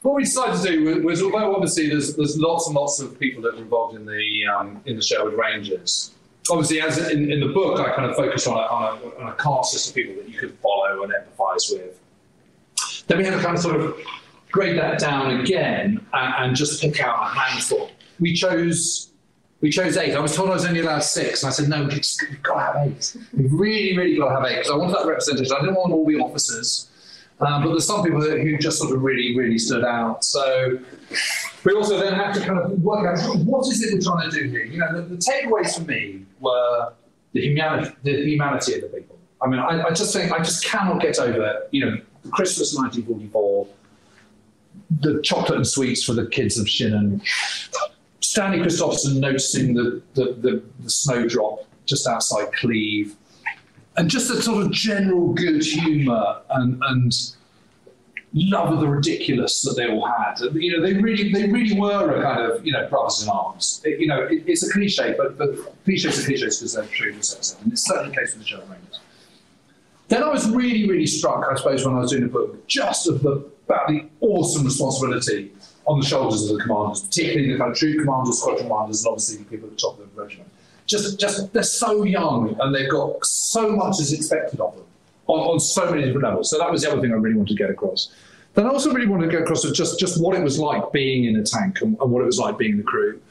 what 0.02 0.16
we 0.16 0.24
decided 0.24 0.62
to 0.62 0.72
do 0.72 1.04
was, 1.04 1.22
although 1.22 1.54
obviously 1.54 1.90
there's, 1.90 2.16
there's 2.16 2.38
lots 2.38 2.68
and 2.68 2.75
lots 2.75 3.00
of 3.02 3.19
people 3.19 3.42
that 3.44 3.56
are 3.56 3.58
involved 3.58 3.96
in 3.96 4.06
the 4.06 4.46
um, 4.46 4.81
in 4.86 4.96
the 4.96 5.02
Sherwood 5.02 5.34
Rangers. 5.34 6.12
Obviously, 6.50 6.80
as 6.80 6.98
in, 7.12 7.30
in, 7.30 7.42
the 7.42 7.48
book, 7.48 7.78
I 7.78 7.94
kind 7.94 8.10
of 8.10 8.16
focus 8.16 8.48
on 8.48 8.54
a, 8.54 8.62
on 8.62 8.84
a, 8.84 9.22
on 9.22 9.34
a 9.34 9.36
cast 9.36 9.90
of 9.90 9.94
people 9.94 10.16
that 10.16 10.30
you 10.30 10.40
could 10.40 10.58
follow 10.60 11.04
and 11.04 11.12
empathise 11.12 11.74
with. 11.74 12.00
Then 13.07 13.18
we 13.18 13.25
had 13.25 13.33
to 13.33 13.39
kind 13.39 13.56
of 13.56 13.62
sort 13.62 13.80
of 13.80 13.98
grade 14.51 14.77
that 14.77 15.00
down 15.00 15.39
again 15.39 16.06
and, 16.14 16.33
and 16.37 16.56
just 16.56 16.81
pick 16.81 17.02
out 17.02 17.21
a 17.21 17.26
handful. 17.26 17.90
We 18.19 18.33
chose 18.33 19.11
we 19.61 19.71
chose 19.71 19.97
eight. 19.97 20.14
I 20.14 20.19
was 20.19 20.35
told 20.35 20.49
I 20.49 20.54
was 20.54 20.66
only 20.66 20.81
allowed 20.81 21.04
six, 21.04 21.42
and 21.42 21.49
I 21.49 21.52
said, 21.52 21.68
no, 21.68 21.83
we've, 21.83 22.44
got 22.44 22.54
to 22.54 22.80
have 22.80 22.87
eight. 22.87 23.18
We've 23.33 23.52
really, 23.52 23.97
really 23.97 24.16
got 24.16 24.30
to 24.30 24.35
have 24.35 24.45
eight 24.45 24.57
because 24.57 24.69
I 24.69 24.76
wanted 24.76 24.95
that 24.97 25.07
representation. 25.07 25.52
I 25.52 25.61
didn't 25.61 25.76
want 25.76 25.92
all 25.94 26.06
the 26.06 26.19
officers, 26.19 26.92
um, 27.40 27.64
but 27.64 27.69
there's 27.69 27.87
some 27.87 28.04
people 28.04 28.21
who 28.21 28.57
just 28.57 28.78
sort 28.78 28.95
of 28.95 29.02
really, 29.02 29.35
really 29.35 29.57
stood 29.57 29.83
out. 29.83 30.23
So 30.23 30.80
we 31.64 31.73
also 31.73 31.99
then 31.99 32.14
had 32.14 32.33
to 32.33 32.40
kind 32.42 32.59
of 32.59 32.71
work 32.83 33.07
out 33.07 33.35
what 33.37 33.68
is 33.68 33.81
it 33.81 33.94
we're 33.94 34.02
trying 34.02 34.30
to 34.30 34.40
do 34.40 34.47
here. 34.47 34.64
You 34.64 34.78
know, 34.78 35.02
the, 35.02 35.16
the 35.16 35.18
takeaways 35.18 35.76
for 35.76 35.85
me 35.85 36.23
were 36.40 36.94
the 37.33 37.42
humanity, 37.42 37.95
the 38.04 38.30
humanity 38.30 38.76
of 38.76 38.81
the 38.81 38.87
people. 38.90 39.18
I 39.42 39.47
mean, 39.47 39.59
I, 39.59 39.83
I 39.83 39.90
just 39.90 40.14
think 40.14 40.31
I 40.31 40.37
just 40.37 40.66
cannot 40.66 41.02
get 41.02 41.19
over, 41.19 41.45
it, 41.45 41.69
you 41.71 41.85
know, 41.85 41.97
Christmas 42.31 42.76
1944, 42.76 43.68
the 45.02 45.22
chocolate 45.22 45.57
and 45.57 45.68
sweets 45.68 46.04
for 46.04 46.14
the 46.14 46.28
kids 46.28 46.57
of 46.57 46.66
Schinnen, 46.68 47.22
Stanley 48.22 48.62
Christopherson 48.62 49.19
noticing 49.19 49.74
the, 49.74 50.02
the, 50.14 50.34
the, 50.40 50.64
the 50.80 50.90
snowdrop 50.90 51.66
just 51.86 52.07
outside 52.07 52.52
Cleve, 52.54 53.16
and 53.96 54.10
just 54.10 54.30
a 54.30 54.42
sort 54.42 54.66
of 54.66 54.72
general 54.72 55.34
good 55.34 55.64
humour 55.64 56.42
and, 56.52 56.81
and 56.84 57.14
love 58.34 58.74
of 58.74 58.80
the 58.80 58.88
ridiculous 58.88 59.62
that 59.64 59.76
they 59.76 59.88
all 59.90 60.06
had. 60.06 60.40
You 60.54 60.78
know, 60.78 60.86
they 60.86 60.94
really, 60.94 61.31
they 61.31 61.50
really 61.50 61.80
were 61.80 62.19
a 62.19 62.22
kind 62.22 62.52
of, 62.52 62.66
you 62.66 62.74
know, 62.74 62.88
brothers 62.88 63.24
in 63.24 63.30
arms. 63.30 63.81
It, 63.86 64.00
you 64.00 64.07
know, 64.07 64.24
it, 64.24 64.44
it's 64.46 64.68
a 64.68 64.72
cliche, 64.72 65.16
but, 65.18 65.38
but 65.38 65.56
cliches 65.84 66.19
are 66.19 66.26
cliches 66.26 66.60
because 66.60 66.74
they're 66.74 66.86
true 66.86 67.12
themselves. 67.12 67.57
And 67.62 67.72
it's 67.72 67.88
certainly 67.88 68.10
the 68.10 68.18
case 68.18 68.36
with 68.36 68.48
the 68.48 68.57
Rangers. 68.57 69.00
Then 70.07 70.23
I 70.23 70.30
was 70.30 70.49
really, 70.49 70.87
really 70.87 71.07
struck, 71.07 71.45
I 71.49 71.56
suppose, 71.56 71.85
when 71.85 71.95
I 71.95 71.99
was 71.99 72.11
doing 72.11 72.23
the 72.23 72.30
book, 72.30 72.66
just 72.68 73.07
of 73.07 73.21
the, 73.21 73.45
about 73.66 73.87
the 73.87 74.06
awesome 74.21 74.64
responsibility 74.64 75.52
on 75.85 75.99
the 75.99 76.06
shoulders 76.06 76.49
of 76.49 76.57
the 76.57 76.64
commanders, 76.64 77.02
particularly 77.02 77.52
the 77.52 77.57
kind 77.57 77.71
of 77.71 77.78
troop 77.78 77.99
commanders, 77.99 78.40
squadron 78.40 78.68
commanders, 78.68 79.04
and 79.04 79.11
obviously 79.11 79.37
the 79.37 79.45
people 79.45 79.68
at 79.68 79.76
the 79.76 79.81
top 79.81 79.99
of 79.99 80.16
the 80.16 80.21
regiment. 80.21 80.49
Just, 80.85 81.19
just 81.19 81.52
they're 81.54 81.64
so 81.64 82.04
young 82.04 82.56
and 82.59 82.73
they've 82.73 82.90
got 82.90 83.26
so 83.26 83.76
much 83.76 83.99
is 83.99 84.14
expected 84.14 84.61
of 84.61 84.76
them 84.76 84.85
on, 85.28 85.40
on 85.40 85.59
so 85.59 85.90
many 85.90 86.04
different 86.04 86.23
levels. 86.23 86.49
So 86.49 86.57
that 86.57 86.71
was 86.71 86.83
the 86.83 86.92
other 86.92 87.02
thing 87.02 87.11
I 87.11 87.16
really 87.16 87.35
wanted 87.35 87.57
to 87.57 87.61
get 87.61 87.69
across. 87.69 88.14
Then 88.54 88.66
I 88.66 88.69
also 88.69 88.94
really 88.94 89.07
wanted 89.07 89.26
to 89.26 89.31
get 89.31 89.42
across 89.42 89.69
just, 89.71 89.99
just 89.99 90.21
what 90.21 90.35
it 90.35 90.44
was 90.44 90.57
like 90.57 90.92
being 90.92 91.26
in 91.26 91.35
a 91.35 91.44
tank 91.44 91.81
and, 91.81 91.97
and 91.99 92.11
what 92.11 92.21
it 92.21 92.26
was 92.26 92.40
like 92.40 92.57
being 92.57 92.78
the 92.78 92.83
crew. 92.83 93.21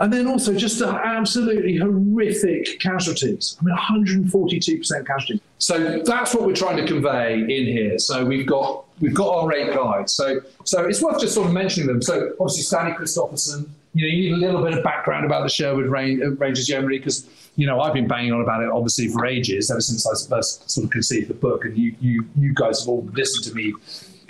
And 0.00 0.10
then 0.10 0.26
also 0.26 0.54
just 0.54 0.78
the 0.78 0.88
absolutely 0.88 1.76
horrific 1.76 2.80
casualties. 2.80 3.58
I 3.60 3.64
mean, 3.64 3.76
142% 3.76 5.06
casualties. 5.06 5.40
So 5.58 6.02
that's 6.04 6.34
what 6.34 6.46
we're 6.46 6.54
trying 6.54 6.78
to 6.78 6.86
convey 6.86 7.34
in 7.34 7.66
here. 7.66 7.98
So 7.98 8.24
we've 8.24 8.46
got 8.46 8.86
we've 9.00 9.14
got 9.14 9.28
our 9.28 9.52
eight 9.52 9.74
guides. 9.74 10.14
So 10.14 10.40
so 10.64 10.86
it's 10.86 11.02
worth 11.02 11.20
just 11.20 11.34
sort 11.34 11.48
of 11.48 11.52
mentioning 11.52 11.86
them. 11.86 12.00
So 12.00 12.32
obviously 12.40 12.62
Stanley 12.62 12.94
Christopherson. 12.94 13.74
You 13.92 14.06
know, 14.06 14.08
you 14.08 14.22
need 14.22 14.32
a 14.32 14.46
little 14.46 14.62
bit 14.62 14.78
of 14.78 14.84
background 14.84 15.26
about 15.26 15.42
the 15.42 15.48
Sherwood 15.48 15.86
uh, 15.86 16.30
Rangers 16.36 16.68
Yeomanry 16.68 16.98
because 16.98 17.28
you 17.56 17.66
know 17.66 17.80
I've 17.80 17.92
been 17.92 18.08
banging 18.08 18.32
on 18.32 18.40
about 18.40 18.62
it 18.62 18.70
obviously 18.70 19.08
for 19.08 19.26
ages 19.26 19.70
ever 19.70 19.80
since 19.80 20.06
I 20.06 20.34
first 20.34 20.70
sort 20.70 20.84
of 20.84 20.90
conceived 20.92 21.28
the 21.28 21.34
book, 21.34 21.66
and 21.66 21.76
you 21.76 21.94
you 22.00 22.24
you 22.38 22.54
guys 22.54 22.80
have 22.80 22.88
all 22.88 23.06
listened 23.12 23.44
to 23.44 23.54
me 23.54 23.74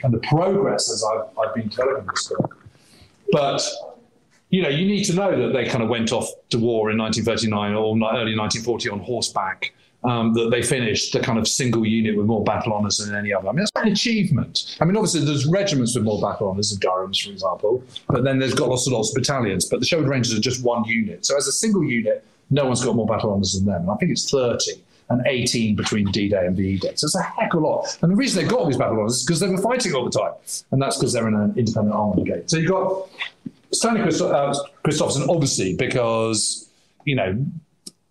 and 0.03 0.13
the 0.13 0.19
progress 0.19 0.91
as 0.91 1.05
I've, 1.05 1.39
I've 1.39 1.55
been 1.55 1.69
developing 1.69 2.07
this 2.07 2.29
book. 2.29 2.57
But 3.33 3.63
you 4.51 4.63
know, 4.63 4.69
you 4.69 4.87
need 4.87 5.05
to 5.05 5.15
know 5.15 5.31
that 5.41 5.53
they 5.53 5.67
kind 5.67 5.83
of 5.83 5.89
went 5.89 6.13
off 6.13 6.29
to 6.51 6.59
war 6.59 6.91
in 6.91 6.99
1939 6.99 7.75
or 7.75 7.95
early 7.95 8.37
1940 8.37 8.91
on 8.91 9.01
horseback. 9.01 9.73
Um, 10.03 10.33
that 10.33 10.49
they 10.51 10.63
finished 10.63 11.13
the 11.13 11.21
kind 11.21 11.39
of 11.39 11.47
single 11.47 11.85
unit 11.85 12.17
with 12.17 12.25
more 12.25 12.43
battle 12.43 12.73
honours 12.73 12.97
than 12.97 13.15
any 13.15 13.35
other. 13.35 13.51
I 13.51 13.53
mean, 13.53 13.67
that's 13.67 13.85
an 13.85 13.93
achievement. 13.93 14.79
I 14.81 14.87
mean, 14.87 14.97
obviously, 14.97 15.27
there's 15.27 15.45
regiments 15.45 15.95
with 15.95 16.05
more 16.05 16.19
battle 16.23 16.49
honours, 16.49 16.71
the 16.71 16.81
Durhams, 16.81 17.23
for 17.23 17.31
example, 17.31 17.85
but 18.09 18.25
then 18.25 18.39
there's 18.39 18.55
got 18.55 18.71
lots 18.71 18.87
and 18.87 18.97
lots 18.97 19.11
of 19.11 19.17
battalions. 19.17 19.67
But 19.67 19.81
the 19.81 19.85
Sherwood 19.85 20.09
Rangers 20.09 20.33
are 20.33 20.41
just 20.41 20.65
one 20.65 20.85
unit. 20.85 21.27
So, 21.27 21.37
as 21.37 21.49
a 21.49 21.53
single 21.53 21.85
unit, 21.85 22.25
no 22.49 22.65
one's 22.65 22.83
got 22.83 22.97
more 22.97 23.07
battle 23.07 23.31
honours 23.31 23.53
than 23.53 23.67
them. 23.67 23.83
And 23.83 23.91
I 23.91 23.97
think 23.97 24.11
it's 24.11 24.31
30 24.31 24.73
and 25.11 25.27
18 25.27 25.75
between 25.75 26.11
D-Day 26.11 26.47
and 26.47 26.57
VE 26.57 26.79
Day. 26.79 26.93
So 26.95 27.07
it's 27.07 27.17
a 27.17 27.23
heck 27.23 27.53
of 27.53 27.63
a 27.63 27.67
lot. 27.67 27.99
And 28.01 28.13
the 28.13 28.17
reason 28.17 28.43
they 28.43 28.49
got 28.49 28.61
all 28.61 28.67
these 28.67 28.77
battle 28.77 28.99
honours 28.99 29.17
is 29.17 29.27
because 29.27 29.41
they 29.41 29.49
were 29.49 29.61
fighting 29.61 29.93
all 29.93 30.05
the 30.09 30.19
time. 30.19 30.33
And 30.71 30.81
that's 30.81 30.99
because 30.99 31.13
they're 31.13 31.27
in 31.27 31.35
an 31.35 31.53
independent 31.57 31.95
army 31.95 32.23
brigade. 32.23 32.49
So 32.49 32.59
you've 32.59 32.71
got 32.71 33.09
Stanley 33.73 34.01
uh, 34.03 34.55
Christopherson, 34.83 35.27
obviously, 35.29 35.75
because, 35.75 36.69
you 37.05 37.15
know, 37.15 37.45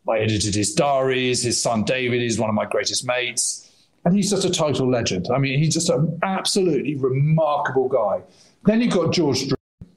I 0.07 0.19
edited 0.19 0.55
his 0.55 0.73
diaries. 0.73 1.43
His 1.43 1.61
son 1.61 1.83
David 1.83 2.21
is 2.21 2.39
one 2.39 2.49
of 2.49 2.55
my 2.55 2.65
greatest 2.65 3.05
mates. 3.05 3.65
And 4.05 4.15
he's 4.15 4.29
just 4.29 4.45
a 4.45 4.49
total 4.49 4.89
legend. 4.89 5.27
I 5.33 5.37
mean, 5.37 5.59
he's 5.59 5.73
just 5.73 5.89
an 5.89 6.17
absolutely 6.23 6.95
remarkable 6.95 7.89
guy. 7.89 8.21
Then 8.63 8.81
you've 8.81 8.93
got 8.93 9.11
George 9.11 9.39
Dring, 9.39 9.89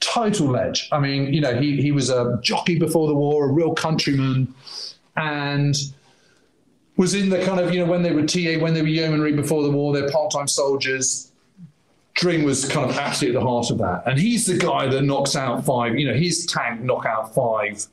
total 0.00 0.48
ledge. 0.48 0.88
I 0.90 0.98
mean, 0.98 1.32
you 1.32 1.40
know, 1.40 1.60
he, 1.60 1.80
he 1.80 1.92
was 1.92 2.08
a 2.08 2.38
jockey 2.42 2.78
before 2.78 3.06
the 3.06 3.14
war, 3.14 3.48
a 3.48 3.52
real 3.52 3.74
countryman, 3.74 4.52
and 5.16 5.76
was 6.96 7.14
in 7.14 7.28
the 7.28 7.44
kind 7.44 7.60
of, 7.60 7.72
you 7.72 7.80
know, 7.80 7.90
when 7.90 8.02
they 8.02 8.12
were 8.12 8.26
TA, 8.26 8.58
when 8.58 8.72
they 8.72 8.80
were 8.80 8.88
yeomanry 8.88 9.32
before 9.32 9.62
the 9.62 9.70
war, 9.70 9.92
they're 9.92 10.10
part 10.10 10.30
time 10.32 10.48
soldiers 10.48 11.29
Dring 12.20 12.44
was 12.44 12.68
kind 12.68 12.90
of 12.90 12.98
absolutely 12.98 13.38
at 13.38 13.40
the 13.40 13.48
heart 13.48 13.70
of 13.70 13.78
that. 13.78 14.02
And 14.06 14.18
he's 14.18 14.44
the 14.44 14.58
guy 14.58 14.86
that 14.86 15.02
knocks 15.02 15.34
out 15.34 15.64
five, 15.64 15.98
you 15.98 16.06
know, 16.06 16.12
his 16.12 16.44
tank 16.44 16.82
knock 16.82 17.06
out 17.06 17.34
five 17.34 17.86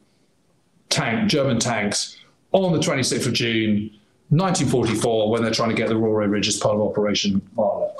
tank, 0.89 1.29
German 1.29 1.59
tanks 1.59 2.17
on 2.51 2.73
the 2.73 2.79
26th 2.79 3.25
of 3.25 3.31
June, 3.31 3.89
1944, 4.27 5.31
when 5.31 5.41
they're 5.41 5.53
trying 5.53 5.69
to 5.69 5.75
get 5.75 5.87
the 5.87 5.95
Rauray 5.95 6.29
Ridge 6.29 6.49
as 6.49 6.57
part 6.57 6.75
of 6.75 6.81
Operation 6.81 7.41
Violet. 7.55 7.95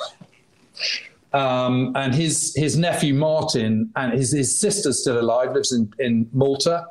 Um, 1.32 1.94
and 1.96 2.14
his 2.14 2.54
his 2.58 2.78
nephew 2.78 3.14
Martin 3.14 3.90
and 3.96 4.12
his, 4.12 4.34
his 4.34 4.60
sister's 4.60 5.00
still 5.00 5.22
alive, 5.22 5.54
lives 5.54 5.72
in, 5.72 5.94
in 6.00 6.30
Malta. 6.34 6.88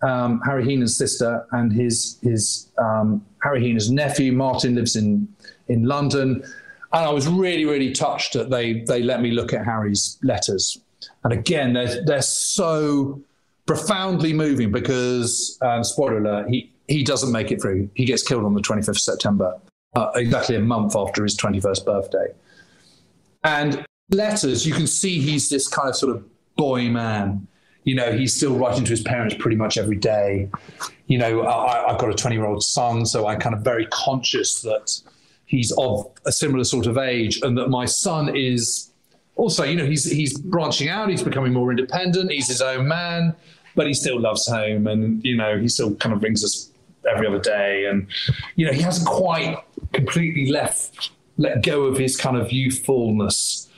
Um, 0.00 0.40
Harry 0.46 0.64
Heenan's 0.64 0.96
sister 0.96 1.46
and 1.52 1.70
his 1.70 2.18
his 2.22 2.68
um, 2.78 3.22
Harry 3.42 3.62
Heenan's 3.62 3.90
nephew 3.90 4.32
Martin 4.32 4.74
lives 4.74 4.96
in 4.96 5.28
in 5.68 5.84
London 5.84 6.42
and 6.92 7.04
I 7.04 7.10
was 7.10 7.28
really, 7.28 7.64
really 7.64 7.92
touched 7.92 8.32
that 8.32 8.50
they 8.50 8.80
they 8.80 9.02
let 9.02 9.20
me 9.20 9.30
look 9.30 9.52
at 9.52 9.64
Harry's 9.64 10.18
letters. 10.22 10.78
And 11.24 11.32
again, 11.32 11.72
they're 11.72 12.04
they're 12.04 12.22
so 12.22 13.20
profoundly 13.66 14.32
moving 14.32 14.72
because 14.72 15.56
um, 15.62 15.84
spoiler 15.84 16.18
alert, 16.18 16.48
he 16.48 16.72
he 16.88 17.04
doesn't 17.04 17.30
make 17.30 17.52
it 17.52 17.62
through. 17.62 17.88
He 17.94 18.04
gets 18.04 18.22
killed 18.22 18.44
on 18.44 18.54
the 18.54 18.60
25th 18.60 18.88
of 18.88 18.98
September, 18.98 19.56
uh, 19.94 20.10
exactly 20.16 20.56
a 20.56 20.60
month 20.60 20.96
after 20.96 21.22
his 21.22 21.36
21st 21.36 21.86
birthday. 21.86 22.26
And 23.44 23.86
letters, 24.10 24.66
you 24.66 24.74
can 24.74 24.88
see 24.88 25.20
he's 25.20 25.48
this 25.48 25.68
kind 25.68 25.88
of 25.88 25.96
sort 25.96 26.16
of 26.16 26.24
boy 26.56 26.88
man. 26.88 27.46
You 27.84 27.94
know, 27.94 28.12
he's 28.12 28.36
still 28.36 28.56
writing 28.56 28.84
to 28.84 28.90
his 28.90 29.02
parents 29.02 29.36
pretty 29.38 29.56
much 29.56 29.78
every 29.78 29.96
day. 29.96 30.50
You 31.06 31.18
know, 31.18 31.42
I, 31.42 31.92
I've 31.92 31.98
got 31.98 32.10
a 32.10 32.14
20 32.14 32.36
year 32.36 32.44
old 32.44 32.62
son, 32.64 33.06
so 33.06 33.28
I'm 33.28 33.38
kind 33.38 33.54
of 33.54 33.62
very 33.62 33.86
conscious 33.86 34.62
that 34.62 35.00
he's 35.50 35.72
of 35.72 36.06
a 36.26 36.32
similar 36.32 36.64
sort 36.64 36.86
of 36.86 36.96
age, 36.96 37.40
and 37.42 37.58
that 37.58 37.68
my 37.68 37.84
son 37.84 38.34
is 38.34 38.90
also, 39.36 39.64
you 39.64 39.76
know, 39.76 39.86
he's 39.86 40.10
he's 40.10 40.38
branching 40.38 40.88
out, 40.88 41.10
he's 41.10 41.22
becoming 41.22 41.52
more 41.52 41.70
independent, 41.70 42.30
he's 42.30 42.48
his 42.48 42.62
own 42.62 42.86
man, 42.86 43.34
but 43.74 43.86
he 43.86 43.94
still 43.94 44.20
loves 44.20 44.46
home, 44.46 44.86
and 44.86 45.24
you 45.24 45.36
know, 45.36 45.58
he 45.58 45.68
still 45.68 45.94
kind 45.96 46.14
of 46.14 46.20
brings 46.20 46.44
us 46.44 46.70
every 47.10 47.26
other 47.26 47.40
day, 47.40 47.86
and 47.86 48.06
you 48.54 48.64
know, 48.64 48.72
he 48.72 48.80
hasn't 48.80 49.08
quite 49.08 49.58
completely 49.92 50.50
left 50.50 51.10
let 51.40 51.62
go 51.62 51.84
of 51.84 51.96
his 51.96 52.16
kind 52.16 52.36
of 52.36 52.52
youthfulness. 52.52 53.68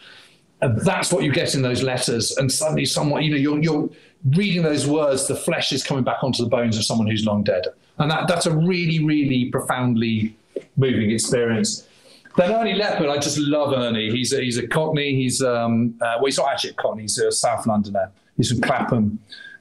And 0.60 0.80
that's 0.80 1.12
what 1.12 1.22
you 1.22 1.32
get 1.32 1.54
in 1.54 1.62
those 1.62 1.82
letters. 1.82 2.36
And 2.36 2.50
suddenly, 2.50 2.84
someone, 2.84 3.22
you 3.22 3.30
know, 3.30 3.36
you're, 3.36 3.60
you're 3.60 3.88
reading 4.36 4.62
those 4.62 4.86
words, 4.86 5.28
the 5.28 5.36
flesh 5.36 5.72
is 5.72 5.82
coming 5.84 6.04
back 6.04 6.22
onto 6.22 6.42
the 6.42 6.48
bones 6.48 6.76
of 6.76 6.84
someone 6.84 7.06
who's 7.06 7.24
long 7.24 7.44
dead. 7.44 7.66
And 7.98 8.10
that, 8.10 8.26
that's 8.26 8.46
a 8.46 8.56
really, 8.56 9.04
really 9.04 9.46
profoundly 9.46 10.36
moving 10.76 11.10
experience. 11.10 11.86
Then 12.36 12.50
Ernie 12.52 12.74
Leppard, 12.74 13.08
I 13.08 13.18
just 13.18 13.38
love 13.38 13.72
Ernie. 13.74 14.10
He's 14.10 14.32
a, 14.32 14.40
he's 14.40 14.56
a 14.56 14.66
Cockney. 14.66 15.14
He's 15.14 15.42
um, 15.42 15.94
uh, 16.00 16.14
well, 16.16 16.26
he's 16.26 16.38
not 16.38 16.50
actually 16.50 16.70
a 16.70 16.74
Cockney. 16.74 17.02
He's 17.02 17.18
a 17.18 17.30
South 17.30 17.66
Londoner. 17.66 18.10
He's 18.36 18.50
from 18.50 18.62
Clapham, 18.62 19.18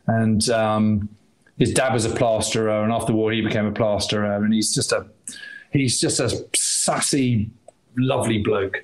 and 0.07 0.49
um, 0.49 1.09
his 1.57 1.73
dad 1.73 1.93
was 1.93 2.05
a 2.05 2.15
plasterer, 2.15 2.83
and 2.83 2.91
after 2.91 3.07
the 3.07 3.17
war 3.17 3.31
he 3.31 3.41
became 3.41 3.65
a 3.65 3.71
plasterer, 3.71 4.35
and 4.35 4.53
he's 4.53 4.73
just 4.73 4.93
a 4.93 5.05
he's 5.71 5.99
just 5.99 6.19
a 6.19 6.47
sassy, 6.55 7.49
lovely 7.97 8.39
bloke. 8.39 8.83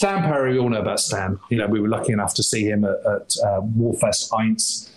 Stan 0.00 0.22
Perry, 0.22 0.54
we 0.54 0.58
all 0.58 0.70
know 0.70 0.80
about 0.80 0.98
Stan. 0.98 1.38
You 1.50 1.58
know, 1.58 1.66
we 1.66 1.78
were 1.78 1.86
lucky 1.86 2.14
enough 2.14 2.32
to 2.36 2.42
see 2.42 2.64
him 2.64 2.86
at, 2.86 3.04
at 3.04 3.34
uh, 3.44 3.60
Warfest 3.60 4.30
Eins. 4.30 4.88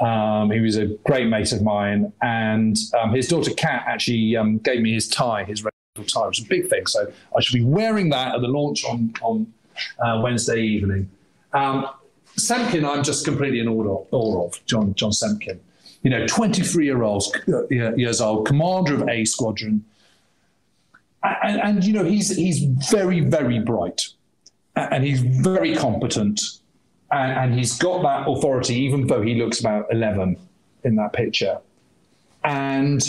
Um, 0.00 0.52
he 0.52 0.60
was 0.60 0.76
a 0.76 0.86
great 1.04 1.26
mate 1.26 1.50
of 1.50 1.62
mine, 1.62 2.12
and 2.22 2.76
um, 2.96 3.12
his 3.12 3.26
daughter 3.26 3.52
Kat 3.54 3.82
actually 3.88 4.36
um, 4.36 4.58
gave 4.58 4.80
me 4.80 4.92
his 4.92 5.08
tie, 5.08 5.42
his 5.42 5.64
red 5.64 5.72
tie, 6.06 6.28
which 6.28 6.38
is 6.38 6.44
a 6.44 6.48
big 6.48 6.68
thing. 6.68 6.86
So 6.86 7.12
I 7.36 7.40
should 7.40 7.54
be 7.54 7.64
wearing 7.64 8.10
that 8.10 8.36
at 8.36 8.40
the 8.40 8.46
launch 8.46 8.84
on 8.84 9.12
on 9.20 9.52
uh, 9.98 10.20
Wednesday 10.22 10.60
evening. 10.62 11.10
Um, 11.52 11.88
Semken, 12.38 12.88
I'm 12.88 13.02
just 13.02 13.24
completely 13.24 13.58
in 13.58 13.66
awe, 13.66 14.46
of 14.46 14.64
John 14.66 14.94
John 14.94 15.10
Semken. 15.10 15.58
You 16.04 16.10
know, 16.10 16.24
23 16.28 16.84
year 16.84 17.02
old 17.02 17.24
uh, 17.48 17.66
years 17.66 18.20
old, 18.20 18.46
commander 18.46 18.94
of 18.94 19.08
A 19.08 19.24
Squadron, 19.24 19.84
and, 21.24 21.60
and 21.60 21.84
you 21.84 21.92
know 21.92 22.04
he's 22.04 22.36
he's 22.36 22.62
very 22.62 23.18
very 23.18 23.58
bright 23.58 24.02
and 24.76 25.04
he's 25.04 25.20
very 25.20 25.74
competent, 25.74 26.40
and, 27.10 27.32
and, 27.32 27.54
he's 27.54 27.76
got 27.78 28.02
that 28.02 28.28
authority, 28.28 28.74
even 28.74 29.06
though 29.06 29.20
he 29.20 29.34
looks 29.34 29.60
about 29.60 29.86
11 29.90 30.36
in 30.84 30.96
that 30.96 31.12
picture. 31.12 31.58
And 32.44 33.02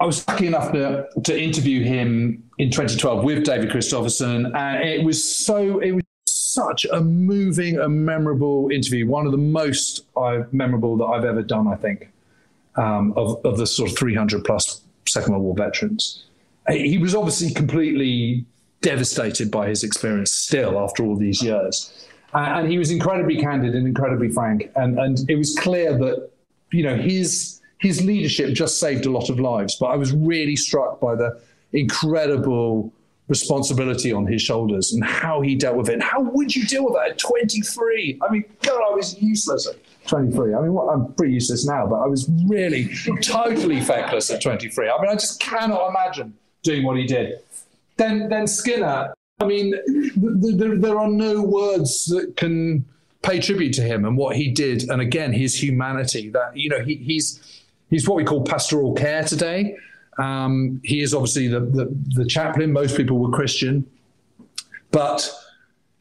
I 0.00 0.06
was 0.06 0.26
lucky 0.26 0.46
enough 0.46 0.72
to, 0.72 1.06
to 1.24 1.38
interview 1.38 1.84
him 1.84 2.42
in 2.58 2.70
2012 2.70 3.24
with 3.24 3.44
David 3.44 3.70
Christopherson, 3.70 4.52
and 4.56 4.82
it 4.82 5.04
was 5.04 5.22
so 5.22 5.80
it 5.80 5.92
was 5.92 6.04
such 6.26 6.84
a 6.86 7.00
moving 7.00 7.78
and 7.78 8.04
memorable 8.04 8.70
interview. 8.70 9.06
One 9.06 9.26
of 9.26 9.32
the 9.32 9.38
most 9.38 10.06
uh, 10.16 10.44
memorable 10.52 10.96
that 10.96 11.04
I've 11.04 11.24
ever 11.24 11.42
done, 11.42 11.68
I 11.68 11.76
think, 11.76 12.10
um, 12.76 13.12
of, 13.16 13.44
of 13.44 13.58
the 13.58 13.66
sort 13.66 13.90
of 13.90 13.98
300 13.98 14.44
plus 14.44 14.82
Second 15.06 15.32
World 15.32 15.44
War 15.44 15.54
veterans. 15.54 16.24
He 16.68 16.98
was 16.98 17.14
obviously 17.14 17.52
completely 17.52 18.44
devastated 18.82 19.50
by 19.50 19.68
his 19.68 19.84
experience 19.84 20.32
still 20.32 20.78
after 20.78 21.04
all 21.04 21.16
these 21.16 21.42
years. 21.42 22.06
Uh, 22.32 22.38
and 22.38 22.70
he 22.70 22.78
was 22.78 22.90
incredibly 22.90 23.40
candid 23.40 23.74
and 23.74 23.86
incredibly 23.86 24.30
frank. 24.30 24.70
And, 24.76 24.98
and 24.98 25.18
it 25.28 25.34
was 25.34 25.56
clear 25.56 25.98
that, 25.98 26.30
you 26.72 26.84
know, 26.84 26.96
his, 26.96 27.60
his 27.78 28.04
leadership 28.04 28.54
just 28.54 28.78
saved 28.78 29.06
a 29.06 29.10
lot 29.10 29.30
of 29.30 29.40
lives. 29.40 29.76
But 29.76 29.86
I 29.86 29.96
was 29.96 30.12
really 30.12 30.56
struck 30.56 31.00
by 31.00 31.16
the 31.16 31.40
incredible 31.72 32.92
responsibility 33.28 34.12
on 34.12 34.26
his 34.26 34.42
shoulders 34.42 34.92
and 34.92 35.04
how 35.04 35.40
he 35.40 35.54
dealt 35.54 35.76
with 35.76 35.88
it. 35.88 35.94
And 35.94 36.02
how 36.02 36.20
would 36.20 36.54
you 36.54 36.66
deal 36.66 36.84
with 36.84 36.94
that 36.94 37.10
at 37.12 37.18
23? 37.18 38.18
I 38.22 38.32
mean, 38.32 38.44
God, 38.62 38.80
I 38.90 38.94
was 38.94 39.20
useless 39.20 39.68
at 39.68 39.76
23. 40.08 40.54
I 40.54 40.60
mean, 40.60 40.72
well, 40.72 40.90
I'm 40.90 41.12
pretty 41.14 41.34
useless 41.34 41.66
now, 41.66 41.86
but 41.86 41.96
I 41.96 42.06
was 42.06 42.28
really 42.46 42.92
totally 43.22 43.80
feckless 43.80 44.30
at 44.30 44.42
23. 44.42 44.88
I 44.88 45.00
mean, 45.00 45.10
I 45.10 45.14
just 45.14 45.40
cannot 45.40 45.88
imagine 45.90 46.34
doing 46.62 46.84
what 46.84 46.96
he 46.96 47.06
did 47.06 47.40
then 48.00 48.28
then 48.28 48.46
Skinner. 48.46 49.14
I 49.38 49.46
mean, 49.46 49.74
there, 50.16 50.76
there 50.76 50.98
are 50.98 51.08
no 51.08 51.42
words 51.42 52.04
that 52.06 52.36
can 52.36 52.84
pay 53.22 53.38
tribute 53.40 53.72
to 53.74 53.82
him 53.82 54.04
and 54.04 54.16
what 54.16 54.36
he 54.36 54.50
did, 54.50 54.88
and 54.90 55.00
again 55.00 55.32
his 55.32 55.54
humanity. 55.62 56.30
That 56.30 56.56
you 56.56 56.68
know 56.70 56.80
he, 56.80 56.96
he's 56.96 57.62
he's 57.90 58.08
what 58.08 58.16
we 58.16 58.24
call 58.24 58.44
pastoral 58.44 58.94
care 58.94 59.22
today. 59.22 59.76
Um, 60.18 60.80
he 60.84 61.00
is 61.00 61.14
obviously 61.14 61.48
the, 61.48 61.60
the, 61.60 61.96
the 62.10 62.24
chaplain. 62.26 62.72
Most 62.72 62.96
people 62.96 63.18
were 63.18 63.30
Christian, 63.30 63.86
but 64.90 65.30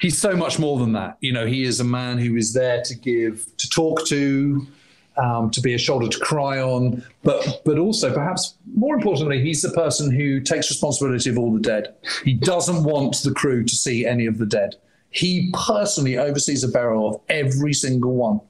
he's 0.01 0.17
so 0.17 0.35
much 0.35 0.59
more 0.59 0.79
than 0.79 0.93
that. 0.93 1.17
You 1.21 1.31
know, 1.31 1.45
he 1.45 1.63
is 1.63 1.79
a 1.79 1.85
man 1.85 2.17
who 2.17 2.35
is 2.35 2.53
there 2.53 2.81
to 2.83 2.95
give, 2.95 3.45
to 3.57 3.69
talk 3.69 4.05
to, 4.07 4.67
um, 5.17 5.49
to 5.51 5.61
be 5.61 5.73
a 5.73 5.77
shoulder 5.77 6.07
to 6.07 6.19
cry 6.19 6.61
on, 6.61 7.03
but 7.23 7.61
but 7.65 7.77
also 7.77 8.13
perhaps 8.13 8.55
more 8.73 8.95
importantly, 8.95 9.41
he's 9.41 9.61
the 9.61 9.71
person 9.71 10.11
who 10.11 10.39
takes 10.39 10.69
responsibility 10.69 11.29
of 11.29 11.37
all 11.37 11.53
the 11.53 11.59
dead. 11.59 11.95
He 12.23 12.33
doesn't 12.33 12.83
want 12.83 13.17
the 13.23 13.31
crew 13.31 13.63
to 13.63 13.75
see 13.75 14.05
any 14.05 14.25
of 14.25 14.37
the 14.37 14.45
dead. 14.45 14.75
He 15.11 15.51
personally 15.65 16.17
oversees 16.17 16.63
a 16.63 16.69
burial 16.69 17.09
of 17.09 17.21
every 17.29 17.73
single 17.73 18.15
one. 18.15 18.41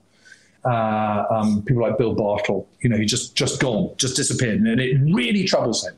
Uh, 0.66 1.24
um, 1.32 1.64
people 1.64 1.82
like 1.82 1.98
Bill 1.98 2.14
Bartle, 2.14 2.68
you 2.82 2.90
know, 2.90 2.98
he 2.98 3.06
just 3.06 3.36
just 3.36 3.62
gone, 3.62 3.96
just 3.98 4.16
disappeared, 4.16 4.60
and 4.60 4.80
it 4.80 5.00
really 5.02 5.46
troubles 5.46 5.88
him. 5.88 5.96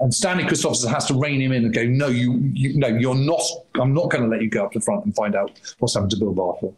And 0.00 0.12
Stanley 0.12 0.44
Christopherson 0.44 0.92
has 0.92 1.06
to 1.06 1.14
rein 1.14 1.40
him 1.40 1.52
in 1.52 1.64
and 1.64 1.72
go, 1.72 1.84
no, 1.84 2.08
you, 2.08 2.38
you 2.52 2.76
no, 2.76 2.88
you're 2.88 3.14
not. 3.14 3.40
I'm 3.76 3.94
not 3.94 4.10
going 4.10 4.24
to 4.24 4.28
let 4.28 4.42
you 4.42 4.50
go 4.50 4.64
up 4.64 4.72
to 4.72 4.78
the 4.78 4.84
front 4.84 5.04
and 5.04 5.14
find 5.14 5.34
out 5.34 5.58
what's 5.78 5.94
happened 5.94 6.10
to 6.10 6.18
Bill 6.18 6.32
Bartle. 6.32 6.76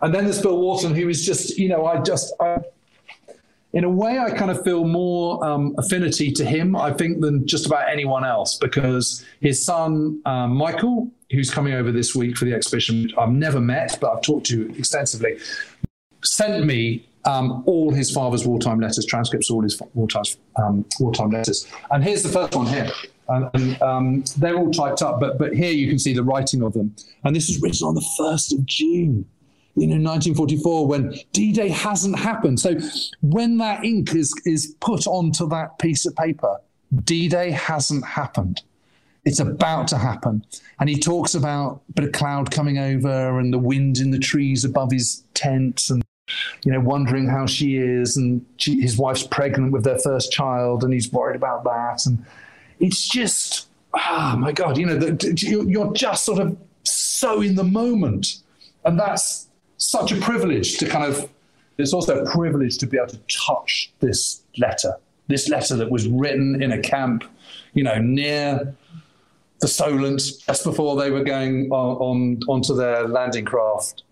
And 0.00 0.14
then 0.14 0.24
there's 0.24 0.40
Bill 0.40 0.58
Wharton, 0.58 0.94
who 0.94 1.08
is 1.08 1.24
just, 1.24 1.58
you 1.58 1.68
know, 1.68 1.86
I 1.86 2.00
just, 2.00 2.34
I, 2.40 2.58
in 3.74 3.82
a 3.82 3.90
way, 3.90 4.18
I 4.20 4.30
kind 4.30 4.52
of 4.52 4.62
feel 4.62 4.84
more 4.84 5.44
um, 5.44 5.74
affinity 5.78 6.30
to 6.32 6.44
him, 6.44 6.76
I 6.76 6.92
think, 6.92 7.20
than 7.20 7.44
just 7.44 7.66
about 7.66 7.88
anyone 7.88 8.24
else 8.24 8.56
because 8.56 9.24
his 9.40 9.64
son, 9.64 10.20
um, 10.26 10.56
Michael, 10.56 11.10
who's 11.32 11.50
coming 11.50 11.74
over 11.74 11.90
this 11.90 12.14
week 12.14 12.36
for 12.36 12.44
the 12.44 12.54
exhibition, 12.54 13.10
I've 13.18 13.32
never 13.32 13.60
met, 13.60 13.98
but 14.00 14.12
I've 14.12 14.22
talked 14.22 14.46
to 14.46 14.72
extensively, 14.78 15.38
sent 16.22 16.64
me 16.64 17.04
um, 17.24 17.64
all 17.66 17.92
his 17.92 18.12
father's 18.12 18.46
wartime 18.46 18.78
letters, 18.78 19.04
transcripts 19.06 19.50
all 19.50 19.62
his 19.62 19.80
wartime, 19.94 20.22
um, 20.56 20.84
wartime 21.00 21.30
letters. 21.30 21.66
And 21.90 22.04
here's 22.04 22.22
the 22.22 22.28
first 22.28 22.54
one 22.54 22.66
here. 22.66 22.90
And, 23.28 23.50
and 23.54 23.82
um, 23.82 24.24
they're 24.36 24.56
all 24.56 24.70
typed 24.70 25.02
up, 25.02 25.18
but, 25.18 25.36
but 25.38 25.52
here 25.52 25.72
you 25.72 25.88
can 25.88 25.98
see 25.98 26.12
the 26.12 26.22
writing 26.22 26.62
of 26.62 26.74
them. 26.74 26.94
And 27.24 27.34
this 27.34 27.48
was 27.48 27.60
written 27.60 27.88
on 27.88 27.94
the 27.94 28.06
1st 28.20 28.58
of 28.58 28.66
June 28.66 29.26
you 29.76 29.86
know, 29.86 30.10
1944 30.10 30.86
when 30.86 31.14
D-Day 31.32 31.68
hasn't 31.68 32.18
happened. 32.18 32.60
So 32.60 32.78
when 33.22 33.58
that 33.58 33.84
ink 33.84 34.14
is 34.14 34.32
is 34.44 34.74
put 34.80 35.06
onto 35.06 35.48
that 35.48 35.78
piece 35.78 36.06
of 36.06 36.14
paper, 36.16 36.58
D-Day 37.04 37.50
hasn't 37.50 38.04
happened. 38.04 38.62
It's 39.24 39.40
about 39.40 39.88
to 39.88 39.98
happen. 39.98 40.44
And 40.78 40.88
he 40.88 40.96
talks 40.96 41.34
about 41.34 41.82
a 41.88 41.92
bit 41.92 42.04
of 42.04 42.12
cloud 42.12 42.50
coming 42.50 42.78
over 42.78 43.38
and 43.38 43.52
the 43.52 43.58
wind 43.58 43.98
in 43.98 44.10
the 44.10 44.18
trees 44.18 44.64
above 44.64 44.92
his 44.92 45.24
tent 45.32 45.88
and 45.88 46.04
you 46.64 46.72
know, 46.72 46.80
wondering 46.80 47.28
how 47.28 47.46
she 47.46 47.76
is, 47.76 48.16
and 48.16 48.44
she, 48.56 48.80
his 48.80 48.96
wife's 48.96 49.26
pregnant 49.26 49.72
with 49.72 49.84
their 49.84 49.98
first 49.98 50.32
child, 50.32 50.84
and 50.84 50.92
he's 50.92 51.12
worried 51.12 51.36
about 51.36 51.64
that. 51.64 52.06
And 52.06 52.24
it's 52.80 53.06
just, 53.06 53.68
oh 53.92 54.36
my 54.38 54.52
God, 54.52 54.78
you 54.78 54.86
know, 54.86 54.96
the, 54.96 55.66
you're 55.68 55.92
just 55.92 56.24
sort 56.24 56.40
of 56.40 56.56
so 56.84 57.40
in 57.40 57.54
the 57.54 57.64
moment, 57.64 58.38
and 58.84 58.98
that's 58.98 59.48
such 59.84 60.12
a 60.12 60.16
privilege 60.16 60.78
to 60.78 60.86
kind 60.86 61.04
of, 61.04 61.28
it's 61.78 61.92
also 61.92 62.24
a 62.24 62.30
privilege 62.30 62.78
to 62.78 62.86
be 62.86 62.96
able 62.96 63.08
to 63.08 63.18
touch 63.28 63.92
this 64.00 64.42
letter, 64.58 64.96
this 65.28 65.48
letter 65.48 65.76
that 65.76 65.90
was 65.90 66.08
written 66.08 66.62
in 66.62 66.72
a 66.72 66.80
camp, 66.80 67.24
you 67.74 67.82
know, 67.82 67.98
near 67.98 68.74
the 69.60 69.68
Solent 69.68 70.20
just 70.46 70.64
before 70.64 70.96
they 70.96 71.10
were 71.10 71.24
going 71.24 71.70
on, 71.70 71.96
on 71.96 72.40
onto 72.48 72.74
their 72.74 73.06
landing 73.06 73.44
craft. 73.44 74.02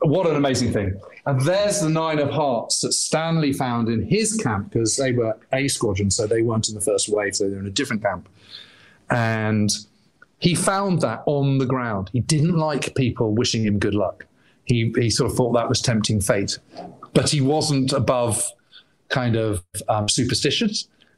What 0.00 0.26
an 0.26 0.36
amazing 0.36 0.72
thing. 0.72 1.00
And 1.24 1.40
there's 1.40 1.80
the 1.80 1.88
nine 1.88 2.18
of 2.18 2.30
hearts 2.30 2.80
that 2.82 2.92
Stanley 2.92 3.52
found 3.52 3.88
in 3.88 4.02
his 4.02 4.36
camp 4.36 4.70
because 4.70 4.96
they 4.96 5.12
were 5.12 5.36
A 5.52 5.68
squadron, 5.68 6.10
so 6.10 6.26
they 6.26 6.42
weren't 6.42 6.68
in 6.68 6.74
the 6.74 6.80
first 6.80 7.08
wave, 7.08 7.34
so 7.34 7.48
they're 7.48 7.58
in 7.58 7.66
a 7.66 7.70
different 7.70 8.02
camp. 8.02 8.28
And 9.10 9.70
he 10.38 10.54
found 10.54 11.00
that 11.00 11.22
on 11.26 11.58
the 11.58 11.66
ground. 11.66 12.10
He 12.12 12.20
didn't 12.20 12.56
like 12.56 12.94
people 12.94 13.34
wishing 13.34 13.64
him 13.64 13.78
good 13.78 13.94
luck 13.94 14.26
he, 14.66 14.92
he 14.96 15.08
sort 15.08 15.30
of 15.30 15.36
thought 15.36 15.52
that 15.52 15.68
was 15.68 15.80
tempting 15.80 16.20
fate. 16.20 16.58
But 17.14 17.30
he 17.30 17.40
wasn't 17.40 17.92
above 17.92 18.44
kind 19.08 19.36
of 19.36 19.64
um. 19.88 20.06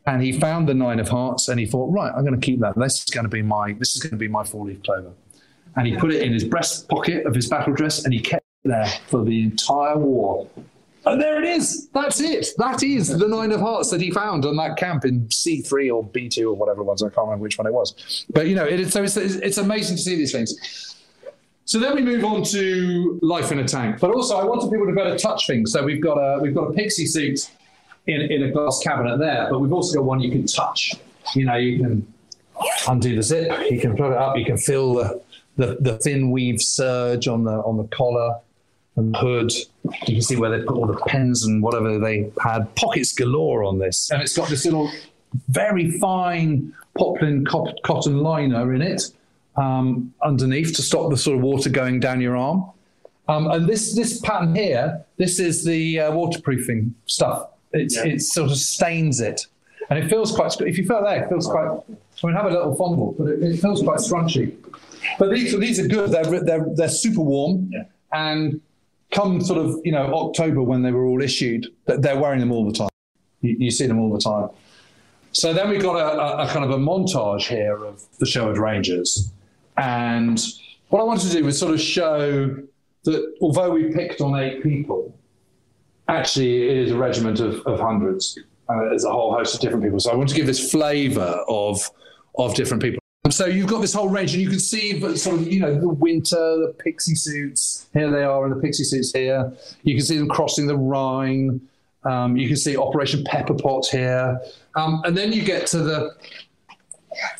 And 0.06 0.22
he 0.22 0.32
found 0.32 0.68
the 0.68 0.74
nine 0.74 1.00
of 1.00 1.08
hearts 1.08 1.48
and 1.48 1.60
he 1.60 1.66
thought, 1.66 1.92
right, 1.92 2.12
I'm 2.14 2.24
going 2.24 2.38
to 2.38 2.44
keep 2.44 2.60
that. 2.60 2.78
This 2.78 3.02
is 3.02 3.10
going 3.10 3.24
to 3.24 3.30
be 3.30 3.42
my 3.42 3.72
this 3.74 3.94
is 3.94 4.02
going 4.02 4.12
to 4.12 4.16
be 4.16 4.28
my 4.28 4.44
four 4.44 4.64
leaf 4.66 4.82
clover. 4.82 5.12
And 5.76 5.86
he 5.86 5.96
put 5.96 6.12
it 6.12 6.22
in 6.22 6.32
his 6.32 6.44
breast 6.44 6.88
pocket 6.88 7.26
of 7.26 7.34
his 7.34 7.48
battle 7.48 7.74
dress 7.74 8.04
and 8.04 8.14
he 8.14 8.20
kept 8.20 8.44
it 8.64 8.68
there 8.68 8.88
for 9.08 9.24
the 9.24 9.42
entire 9.42 9.98
war. 9.98 10.48
And 11.04 11.20
there 11.20 11.42
it 11.42 11.48
is. 11.48 11.88
That's 11.88 12.20
it. 12.20 12.48
That 12.58 12.82
is 12.82 13.08
the 13.16 13.28
nine 13.28 13.52
of 13.52 13.60
hearts 13.60 13.90
that 13.90 14.00
he 14.00 14.10
found 14.10 14.44
on 14.44 14.56
that 14.56 14.76
camp 14.76 15.04
in 15.04 15.26
C3 15.28 15.94
or 15.94 16.04
B2 16.04 16.42
or 16.42 16.54
whatever 16.54 16.80
it 16.82 16.84
was. 16.84 17.02
I 17.02 17.08
can't 17.08 17.26
remember 17.26 17.42
which 17.42 17.58
one 17.58 17.66
it 17.66 17.72
was. 17.72 18.26
But 18.30 18.46
you 18.46 18.54
know, 18.54 18.64
it, 18.64 18.90
so 18.90 19.02
it's, 19.02 19.16
it's 19.16 19.58
amazing 19.58 19.96
to 19.96 20.02
see 20.02 20.16
these 20.16 20.32
things. 20.32 20.96
So 21.68 21.78
then 21.78 21.94
we 21.94 22.00
move 22.00 22.24
on 22.24 22.42
to 22.44 23.18
life 23.20 23.52
in 23.52 23.58
a 23.58 23.68
tank. 23.68 24.00
But 24.00 24.12
also, 24.12 24.38
I 24.38 24.44
wanted 24.44 24.70
people 24.70 24.86
to 24.86 24.94
better 24.94 25.18
touch 25.18 25.46
things. 25.46 25.70
So 25.70 25.84
we've 25.84 26.00
got 26.00 26.14
a 26.14 26.40
we've 26.40 26.54
got 26.54 26.70
a 26.70 26.72
pixie 26.72 27.04
suit 27.04 27.50
in, 28.06 28.22
in 28.22 28.44
a 28.44 28.50
glass 28.50 28.80
cabinet 28.82 29.18
there, 29.18 29.48
but 29.50 29.58
we've 29.58 29.72
also 29.72 29.98
got 29.98 30.06
one 30.06 30.18
you 30.18 30.30
can 30.30 30.46
touch. 30.46 30.94
You 31.34 31.44
know, 31.44 31.56
you 31.56 31.78
can 31.78 32.14
undo 32.88 33.14
the 33.14 33.22
zip. 33.22 33.52
You 33.70 33.78
can 33.78 33.94
put 33.98 34.12
it 34.12 34.16
up. 34.16 34.38
You 34.38 34.46
can 34.46 34.56
feel 34.56 34.94
the, 34.94 35.22
the, 35.56 35.76
the 35.80 35.98
thin 35.98 36.30
weave 36.30 36.62
serge 36.62 37.28
on 37.28 37.44
the 37.44 37.60
on 37.60 37.76
the 37.76 37.84
collar 37.88 38.38
and 38.96 39.12
the 39.12 39.18
hood. 39.18 39.52
You 40.06 40.14
can 40.14 40.22
see 40.22 40.36
where 40.36 40.48
they 40.48 40.64
put 40.64 40.74
all 40.74 40.86
the 40.86 40.96
pens 41.06 41.44
and 41.44 41.62
whatever 41.62 41.98
they 41.98 42.32
had. 42.40 42.74
Pockets 42.76 43.12
galore 43.12 43.62
on 43.62 43.78
this, 43.78 44.10
and 44.10 44.22
it's 44.22 44.34
got 44.34 44.48
this 44.48 44.64
little 44.64 44.90
very 45.50 45.90
fine 45.98 46.72
poplin 46.96 47.44
cotton 47.44 48.22
liner 48.22 48.72
in 48.72 48.80
it 48.80 49.12
um, 49.58 50.12
underneath 50.22 50.74
to 50.76 50.82
stop 50.82 51.10
the 51.10 51.16
sort 51.16 51.36
of 51.36 51.42
water 51.42 51.68
going 51.70 52.00
down 52.00 52.20
your 52.20 52.36
arm. 52.36 52.70
Um, 53.28 53.50
and 53.50 53.68
this 53.68 53.94
this 53.94 54.20
pattern 54.20 54.54
here, 54.54 55.04
this 55.18 55.38
is 55.38 55.64
the 55.64 56.00
uh, 56.00 56.12
waterproofing 56.12 56.94
stuff. 57.06 57.48
It's, 57.72 57.96
It 57.98 58.22
sort 58.22 58.50
of 58.50 58.56
stains 58.56 59.20
it, 59.20 59.46
and 59.90 59.98
it 59.98 60.08
feels 60.08 60.32
quite. 60.34 60.54
If 60.62 60.78
you 60.78 60.86
feel 60.86 61.02
there, 61.04 61.22
it 61.24 61.28
feels 61.28 61.46
quite. 61.46 61.66
I 61.68 62.26
mean, 62.26 62.34
have 62.34 62.46
a 62.46 62.50
little 62.50 62.74
fondle, 62.74 63.14
but 63.18 63.28
it, 63.28 63.42
it 63.42 63.60
feels 63.60 63.82
quite 63.82 63.98
scrunchy. 63.98 64.54
But 65.18 65.30
these 65.30 65.56
these 65.58 65.78
are 65.78 65.86
good. 65.86 66.10
They're 66.10 66.42
they're 66.42 66.66
they're 66.74 66.88
super 66.88 67.20
warm, 67.20 67.68
Yeah. 67.70 67.84
and 68.12 68.60
come 69.12 69.40
sort 69.42 69.58
of 69.64 69.78
you 69.84 69.92
know 69.92 70.06
October 70.14 70.62
when 70.62 70.82
they 70.82 70.92
were 70.92 71.04
all 71.04 71.20
issued, 71.22 71.66
th- 71.86 72.00
they're 72.00 72.18
wearing 72.18 72.40
them 72.40 72.50
all 72.52 72.64
the 72.64 72.72
time. 72.72 72.88
You, 73.42 73.56
you 73.58 73.70
see 73.70 73.86
them 73.86 73.98
all 74.00 74.10
the 74.12 74.20
time. 74.20 74.48
So 75.32 75.52
then 75.52 75.68
we've 75.68 75.82
got 75.82 75.96
a, 75.96 76.18
a, 76.42 76.46
a 76.46 76.48
kind 76.48 76.64
of 76.64 76.70
a 76.70 76.78
montage 76.78 77.42
here 77.48 77.76
of 77.84 78.02
the 78.18 78.24
Sherwood 78.26 78.56
Rangers, 78.58 79.30
and 79.78 80.40
what 80.88 81.00
I 81.00 81.04
wanted 81.04 81.30
to 81.30 81.36
do 81.38 81.44
was 81.44 81.58
sort 81.58 81.72
of 81.72 81.80
show 81.80 82.56
that 83.04 83.34
although 83.40 83.70
we 83.70 83.92
picked 83.92 84.20
on 84.20 84.38
eight 84.38 84.62
people, 84.62 85.14
actually 86.08 86.68
it 86.68 86.76
is 86.76 86.90
a 86.92 86.96
regiment 86.96 87.40
of, 87.40 87.60
of 87.66 87.78
hundreds. 87.80 88.38
Uh, 88.68 88.80
there's 88.90 89.04
a 89.04 89.10
whole 89.10 89.32
host 89.32 89.54
of 89.54 89.60
different 89.60 89.82
people. 89.82 90.00
So 90.00 90.10
I 90.10 90.14
want 90.14 90.28
to 90.30 90.34
give 90.34 90.46
this 90.46 90.70
flavour 90.70 91.42
of 91.48 91.90
of 92.38 92.54
different 92.54 92.82
people. 92.82 92.98
So 93.30 93.46
you've 93.46 93.66
got 93.66 93.80
this 93.80 93.92
whole 93.92 94.08
range, 94.08 94.32
and 94.32 94.42
you 94.42 94.48
can 94.48 94.60
see 94.60 94.98
sort 95.16 95.36
of 95.36 95.48
you 95.48 95.60
know 95.60 95.78
the 95.78 95.88
winter, 95.88 96.36
the 96.36 96.74
pixie 96.78 97.14
suits. 97.14 97.86
Here 97.92 98.10
they 98.10 98.24
are 98.24 98.44
in 98.44 98.50
the 98.50 98.60
pixie 98.60 98.84
suits 98.84 99.12
here. 99.12 99.52
You 99.82 99.96
can 99.96 100.04
see 100.04 100.16
them 100.16 100.28
crossing 100.28 100.66
the 100.66 100.76
Rhine. 100.76 101.60
Um, 102.04 102.36
you 102.36 102.46
can 102.46 102.56
see 102.56 102.76
Operation 102.76 103.24
Pepper 103.24 103.54
Pot 103.54 103.86
here, 103.86 104.40
um, 104.76 105.02
and 105.04 105.16
then 105.16 105.32
you 105.32 105.42
get 105.42 105.66
to 105.68 105.78
the 105.78 106.14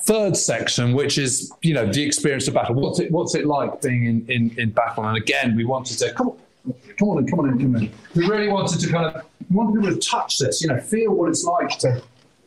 third 0.00 0.37
section, 0.37 0.94
which 0.94 1.18
is 1.18 1.52
you 1.62 1.74
know 1.74 1.90
the 1.90 2.02
experience 2.02 2.48
of 2.48 2.54
battle. 2.54 2.74
What's 2.74 3.00
it 3.00 3.11
What's 3.11 3.35
it 3.35 3.46
like 3.46 3.81
being 3.83 4.04
in 4.04 4.26
in, 4.28 4.59
in 4.59 4.70
battle? 4.70 5.04
And 5.04 5.16
again, 5.16 5.57
we 5.57 5.64
wanted 5.64 5.98
to 5.98 6.12
come 6.12 6.28
on, 6.28 6.38
come 6.96 7.09
on 7.11 7.18
in, 7.18 7.26
come 7.28 7.40
on 7.40 7.48
in, 7.50 7.59
come 7.59 7.76
on 7.76 7.83
in. 7.85 7.92
We 8.14 8.26
really 8.26 8.48
wanted 8.48 8.81
to 8.81 8.90
kind 8.90 9.07
of 9.07 9.24
we 9.50 9.57
wanted 9.57 9.81
people 9.81 9.94
to 9.94 10.09
touch 10.09 10.38
this, 10.38 10.62
you 10.62 10.68
know, 10.68 10.81
feel 10.81 11.12
what 11.12 11.28
it's 11.31 11.44
like 11.44 11.78
to 11.81 12.02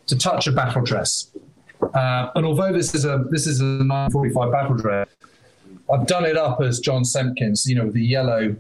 to 0.08 0.18
touch 0.18 0.48
a 0.48 0.52
battle 0.52 0.84
dress. 0.84 1.32
Uh, 1.94 2.30
and 2.36 2.46
although 2.46 2.72
this 2.72 2.94
is 2.94 3.06
a 3.06 3.26
this 3.30 3.48
is 3.48 3.60
a 3.60 3.64
945 3.64 4.52
battle 4.52 4.76
dress, 4.76 5.08
I've 5.92 6.08
done 6.08 6.26
it 6.26 6.38
up 6.38 6.62
as 6.62 6.80
John 6.80 7.04
Semken's, 7.04 7.66
you 7.66 7.76
know, 7.76 7.90
the 7.90 8.04
yellow 8.04 8.56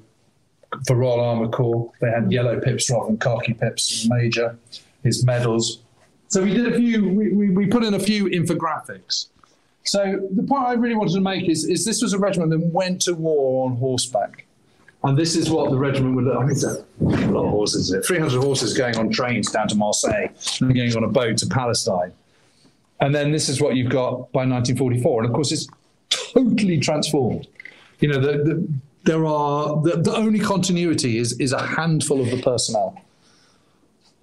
for 0.88 0.95
Royal 0.95 1.19
Armour 1.19 1.50
Corps. 1.50 1.91
They 2.02 2.10
had 2.10 2.32
yellow 2.32 2.60
pips 2.60 2.89
rather 2.89 3.08
than 3.08 3.17
khaki 3.17 3.54
pips. 3.54 4.08
Major, 4.10 4.58
his 5.04 5.26
medals. 5.26 5.81
So 6.32 6.41
we 6.41 6.54
did 6.54 6.74
a 6.74 6.78
few. 6.78 7.10
We, 7.10 7.34
we, 7.34 7.50
we 7.50 7.67
put 7.67 7.84
in 7.84 7.94
a 7.94 8.00
few 8.00 8.26
infographics. 8.26 9.28
So 9.84 10.28
the 10.32 10.44
point 10.44 10.63
I 10.63 10.74
really 10.74 10.96
wanted 10.96 11.13
to 11.15 11.22
make 11.22 11.50
is, 11.50 11.65
is 11.65 11.84
this 11.84 12.02
was 12.02 12.13
a 12.13 12.20
regiment 12.20 12.52
that 12.52 12.60
went 12.60 13.02
to 13.04 13.13
war 13.13 13.65
on 13.65 13.76
horseback. 13.76 14.46
And 15.04 15.17
this 15.17 15.36
is 15.36 15.50
what 15.50 15.72
the 15.72 15.78
regiment 15.78 16.15
would 16.15 16.26
look 16.26 16.36
like. 16.36 16.52
It's 16.52 16.63
a 16.63 16.86
lot 17.02 17.46
of 17.46 17.50
horses, 17.50 17.89
is 17.89 17.94
it? 17.94 18.06
300 18.06 18.41
horses 18.41 18.74
going 18.74 18.98
on 18.98 19.10
trains 19.10 19.52
down 19.52 19.67
to 19.70 19.76
Marseille 19.76 20.28
and 20.62 20.74
going 20.74 20.96
on 20.96 21.04
a 21.04 21.10
boat 21.10 21.38
to 21.39 21.48
Palestine. 21.48 22.13
And 23.02 23.13
then 23.13 23.32
this 23.32 23.50
is 23.50 23.60
what 23.60 23.76
you've 23.76 23.91
got 23.91 24.32
by 24.32 24.46
1944. 24.46 25.24
And 25.24 25.30
of 25.30 25.36
course, 25.36 25.52
it's 25.52 25.67
totally 26.10 26.80
transformed. 26.80 27.48
You 28.00 28.10
know, 28.10 28.22
the, 28.22 28.44
the, 28.44 28.67
there 29.04 29.26
are 29.26 29.82
the, 29.82 29.98
the 29.98 30.15
only 30.15 30.39
continuity 30.39 31.17
is, 31.17 31.34
is 31.39 31.52
a 31.52 31.62
handful 31.62 32.22
of 32.22 32.30
the 32.30 32.41
personnel, 32.41 33.02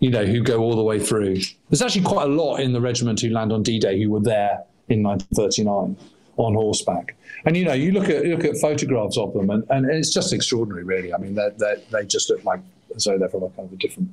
you 0.01 0.11
know, 0.11 0.25
who 0.25 0.43
go 0.43 0.61
all 0.61 0.77
the 0.77 0.83
way 0.83 0.99
through. 0.99 1.37
There's 1.71 1.83
actually 1.83 2.03
quite 2.03 2.25
a 2.25 2.33
lot 2.33 2.59
in 2.59 2.73
the 2.73 2.81
regiment 2.81 3.21
who 3.21 3.31
land 3.31 3.53
on 3.53 3.63
D 3.63 3.79
Day 3.79 4.01
who 4.03 4.11
were 4.11 4.21
there 4.21 4.63
in 4.89 5.03
1939 5.03 5.97
on 6.37 6.55
horseback. 6.55 7.17
And 7.45 7.57
you 7.57 7.65
know, 7.65 7.73
you 7.73 7.93
look 7.93 8.09
at 8.09 8.25
you 8.25 8.37
look 8.37 8.45
at 8.45 8.57
photographs 8.59 9.19
of 9.19 9.33
them, 9.33 9.51
and, 9.51 9.65
and 9.71 9.91
it's 9.91 10.13
just 10.13 10.33
extraordinary, 10.33 10.85
really. 10.85 11.13
I 11.13 11.19
mean, 11.19 11.35
they 11.35 11.83
they 11.91 12.05
just 12.05 12.31
look 12.31 12.45
like 12.45 12.61
as 12.95 13.05
though 13.05 13.19
they're 13.19 13.29
from 13.29 13.43
a 13.43 13.51
kind 13.51 13.69
of 13.69 13.73
a 13.73 13.77
different 13.77 14.11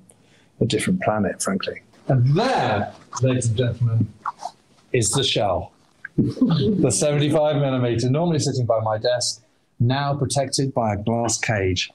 a 0.62 0.66
different 0.66 1.02
planet, 1.02 1.42
frankly. 1.42 1.82
And 2.08 2.36
there, 2.36 2.94
ladies 3.22 3.48
and 3.48 3.58
gentlemen, 3.58 4.14
is 4.94 5.10
the 5.12 5.24
shell, 5.24 5.72
the 6.18 6.92
75 6.92 7.56
millimeter, 7.58 8.10
normally 8.10 8.40
sitting 8.40 8.66
by 8.66 8.80
my 8.82 8.98
desk, 8.98 9.44
now 9.80 10.14
protected 10.16 10.74
by 10.74 10.94
a 10.94 10.98
glass 10.98 11.40
cage, 11.40 11.92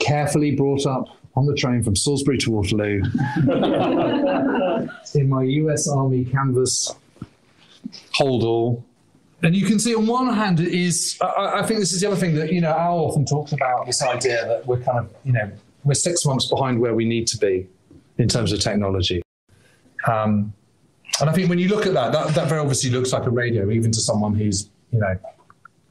carefully 0.00 0.56
brought 0.56 0.86
up 0.86 1.08
on 1.38 1.46
the 1.46 1.54
train 1.54 1.82
from 1.82 1.94
Salisbury 1.94 2.36
to 2.38 2.50
Waterloo 2.50 3.00
in 5.14 5.28
my 5.28 5.44
US 5.44 5.88
Army 5.88 6.24
canvas 6.24 6.92
holdall. 8.12 8.82
And 9.42 9.54
you 9.54 9.64
can 9.64 9.78
see 9.78 9.94
on 9.94 10.06
one 10.06 10.34
hand 10.34 10.58
it 10.58 10.74
is, 10.74 11.16
I, 11.22 11.60
I 11.60 11.62
think 11.62 11.78
this 11.78 11.92
is 11.92 12.00
the 12.00 12.08
other 12.08 12.16
thing 12.16 12.34
that, 12.34 12.52
you 12.52 12.60
know, 12.60 12.72
Al 12.72 12.98
often 12.98 13.24
talks 13.24 13.52
about 13.52 13.86
this 13.86 14.02
idea 14.02 14.44
that 14.46 14.66
we're 14.66 14.80
kind 14.80 14.98
of, 14.98 15.10
you 15.24 15.32
know, 15.32 15.48
we're 15.84 15.94
six 15.94 16.26
months 16.26 16.46
behind 16.46 16.80
where 16.80 16.94
we 16.94 17.04
need 17.04 17.28
to 17.28 17.38
be 17.38 17.68
in 18.18 18.26
terms 18.26 18.52
of 18.52 18.58
technology. 18.58 19.22
Um, 20.08 20.52
and 21.20 21.30
I 21.30 21.32
think 21.32 21.48
when 21.48 21.60
you 21.60 21.68
look 21.68 21.86
at 21.86 21.94
that, 21.94 22.12
that, 22.12 22.34
that 22.34 22.48
very 22.48 22.60
obviously 22.60 22.90
looks 22.90 23.12
like 23.12 23.26
a 23.26 23.30
radio, 23.30 23.70
even 23.70 23.92
to 23.92 24.00
someone 24.00 24.34
who's, 24.34 24.70
you 24.90 24.98
know, 24.98 25.16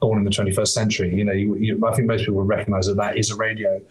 born 0.01 0.19
in 0.19 0.25
the 0.25 0.29
21st 0.29 0.67
century. 0.67 1.15
You 1.15 1.23
know, 1.23 1.31
you, 1.31 1.55
you, 1.55 1.87
I 1.87 1.95
think 1.95 2.07
most 2.07 2.21
people 2.21 2.35
will 2.35 2.43
recognize 2.43 2.87
that 2.87 2.97
that 2.97 3.17
is 3.17 3.31
a 3.31 3.35
radio. 3.35 3.81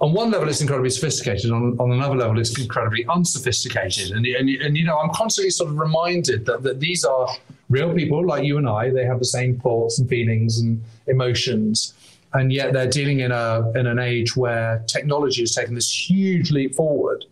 On 0.00 0.12
one 0.12 0.30
level, 0.30 0.48
it's 0.48 0.60
incredibly 0.60 0.90
sophisticated. 0.90 1.50
On, 1.52 1.76
on 1.78 1.92
another 1.92 2.16
level, 2.16 2.38
it's 2.38 2.58
incredibly 2.58 3.06
unsophisticated. 3.06 4.10
And, 4.10 4.26
and, 4.26 4.48
and, 4.50 4.76
you 4.76 4.84
know, 4.84 4.98
I'm 4.98 5.10
constantly 5.10 5.50
sort 5.50 5.70
of 5.70 5.78
reminded 5.78 6.44
that, 6.46 6.62
that 6.64 6.80
these 6.80 7.04
are 7.04 7.28
real 7.70 7.94
people 7.94 8.26
like 8.26 8.44
you 8.44 8.58
and 8.58 8.68
I. 8.68 8.90
They 8.90 9.04
have 9.04 9.20
the 9.20 9.24
same 9.24 9.58
thoughts 9.60 10.00
and 10.00 10.08
feelings 10.08 10.58
and 10.58 10.82
emotions. 11.06 11.94
And 12.32 12.52
yet 12.52 12.72
they're 12.72 12.90
dealing 12.90 13.20
in, 13.20 13.30
a, 13.30 13.70
in 13.76 13.86
an 13.86 14.00
age 14.00 14.36
where 14.36 14.82
technology 14.88 15.42
has 15.42 15.54
taken 15.54 15.74
this 15.74 16.10
huge 16.10 16.50
leap 16.50 16.74
forward. 16.74 17.24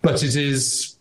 But 0.00 0.22
it 0.22 0.36
is 0.36 0.96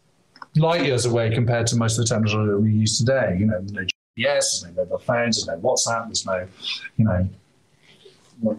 light 0.55 0.85
years 0.85 1.05
away 1.05 1.33
compared 1.33 1.67
to 1.67 1.77
most 1.77 1.97
of 1.97 2.05
the 2.05 2.09
technology 2.13 2.51
that 2.51 2.59
we 2.59 2.71
use 2.73 2.97
today. 2.97 3.37
You 3.39 3.45
know, 3.45 3.59
no 3.71 3.81
GPS, 3.81 4.61
there's 4.61 4.65
no 4.65 4.83
mobile 4.83 4.97
phones, 4.99 5.45
there's 5.45 5.47
no 5.47 5.67
WhatsApp, 5.67 6.07
there's 6.07 6.25
no, 6.25 6.47
you 6.97 7.05
know, 7.05 7.27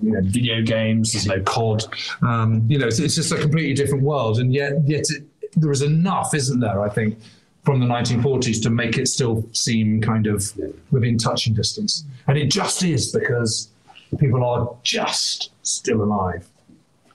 you 0.03 0.13
know, 0.13 0.21
video 0.23 0.63
games. 0.63 1.13
There's 1.13 1.27
no 1.27 1.41
COD. 1.43 1.85
Um, 2.23 2.65
you 2.69 2.79
know, 2.79 2.87
it's, 2.87 2.99
it's, 2.99 3.15
just 3.15 3.33
a 3.33 3.37
completely 3.37 3.75
different 3.75 4.03
world, 4.03 4.39
and 4.39 4.53
yet, 4.53 4.73
yet 4.87 5.05
it, 5.11 5.25
there 5.57 5.71
is 5.71 5.83
enough, 5.83 6.35
isn't 6.35 6.61
there? 6.61 6.83
I 6.83 6.89
think 6.89 7.19
from 7.65 7.81
the 7.81 7.87
1940s 7.87 8.63
to 8.63 8.71
make 8.71 8.99
it 8.99 9.09
still 9.09 9.49
seem 9.53 10.01
kind 10.01 10.27
of 10.27 10.53
within 10.91 11.19
touching 11.19 11.55
distance, 11.55 12.05
and 12.27 12.37
it 12.39 12.51
just 12.51 12.83
is 12.83 13.13
because 13.13 13.71
people 14.19 14.45
are 14.45 14.75
just 14.83 15.51
still 15.63 16.03
alive. 16.03 16.49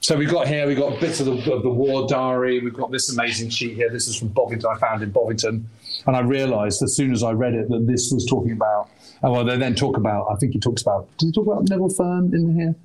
So 0.01 0.15
we've 0.15 0.31
got 0.31 0.47
here, 0.47 0.65
we've 0.65 0.77
got 0.77 0.99
bits 1.01 1.19
of 1.19 1.25
the, 1.25 1.53
of 1.53 1.61
the 1.61 1.69
war 1.69 2.07
diary. 2.07 2.61
We've 2.61 2.73
got 2.73 2.89
this 2.89 3.11
amazing 3.11 3.49
sheet 3.49 3.75
here. 3.75 3.89
This 3.89 4.07
is 4.07 4.15
from 4.15 4.29
Bovington. 4.29 4.69
I 4.73 4.77
found 4.79 5.03
in 5.03 5.11
Bovington, 5.11 5.67
and 6.07 6.15
I 6.15 6.21
realised 6.21 6.81
as 6.81 6.95
soon 6.95 7.11
as 7.11 7.21
I 7.21 7.31
read 7.31 7.53
it 7.53 7.69
that 7.69 7.85
this 7.85 8.09
was 8.11 8.25
talking 8.25 8.53
about. 8.53 8.89
Oh, 9.21 9.31
well, 9.31 9.43
they 9.43 9.57
then 9.57 9.75
talk 9.75 9.97
about. 9.97 10.27
I 10.31 10.35
think 10.35 10.53
he 10.53 10.59
talks 10.59 10.81
about. 10.81 11.09
Did 11.17 11.27
he 11.27 11.31
talk 11.31 11.47
about 11.47 11.69
Neville 11.69 11.89
Fearn 11.89 12.33
in 12.33 12.55
here? 12.55 12.75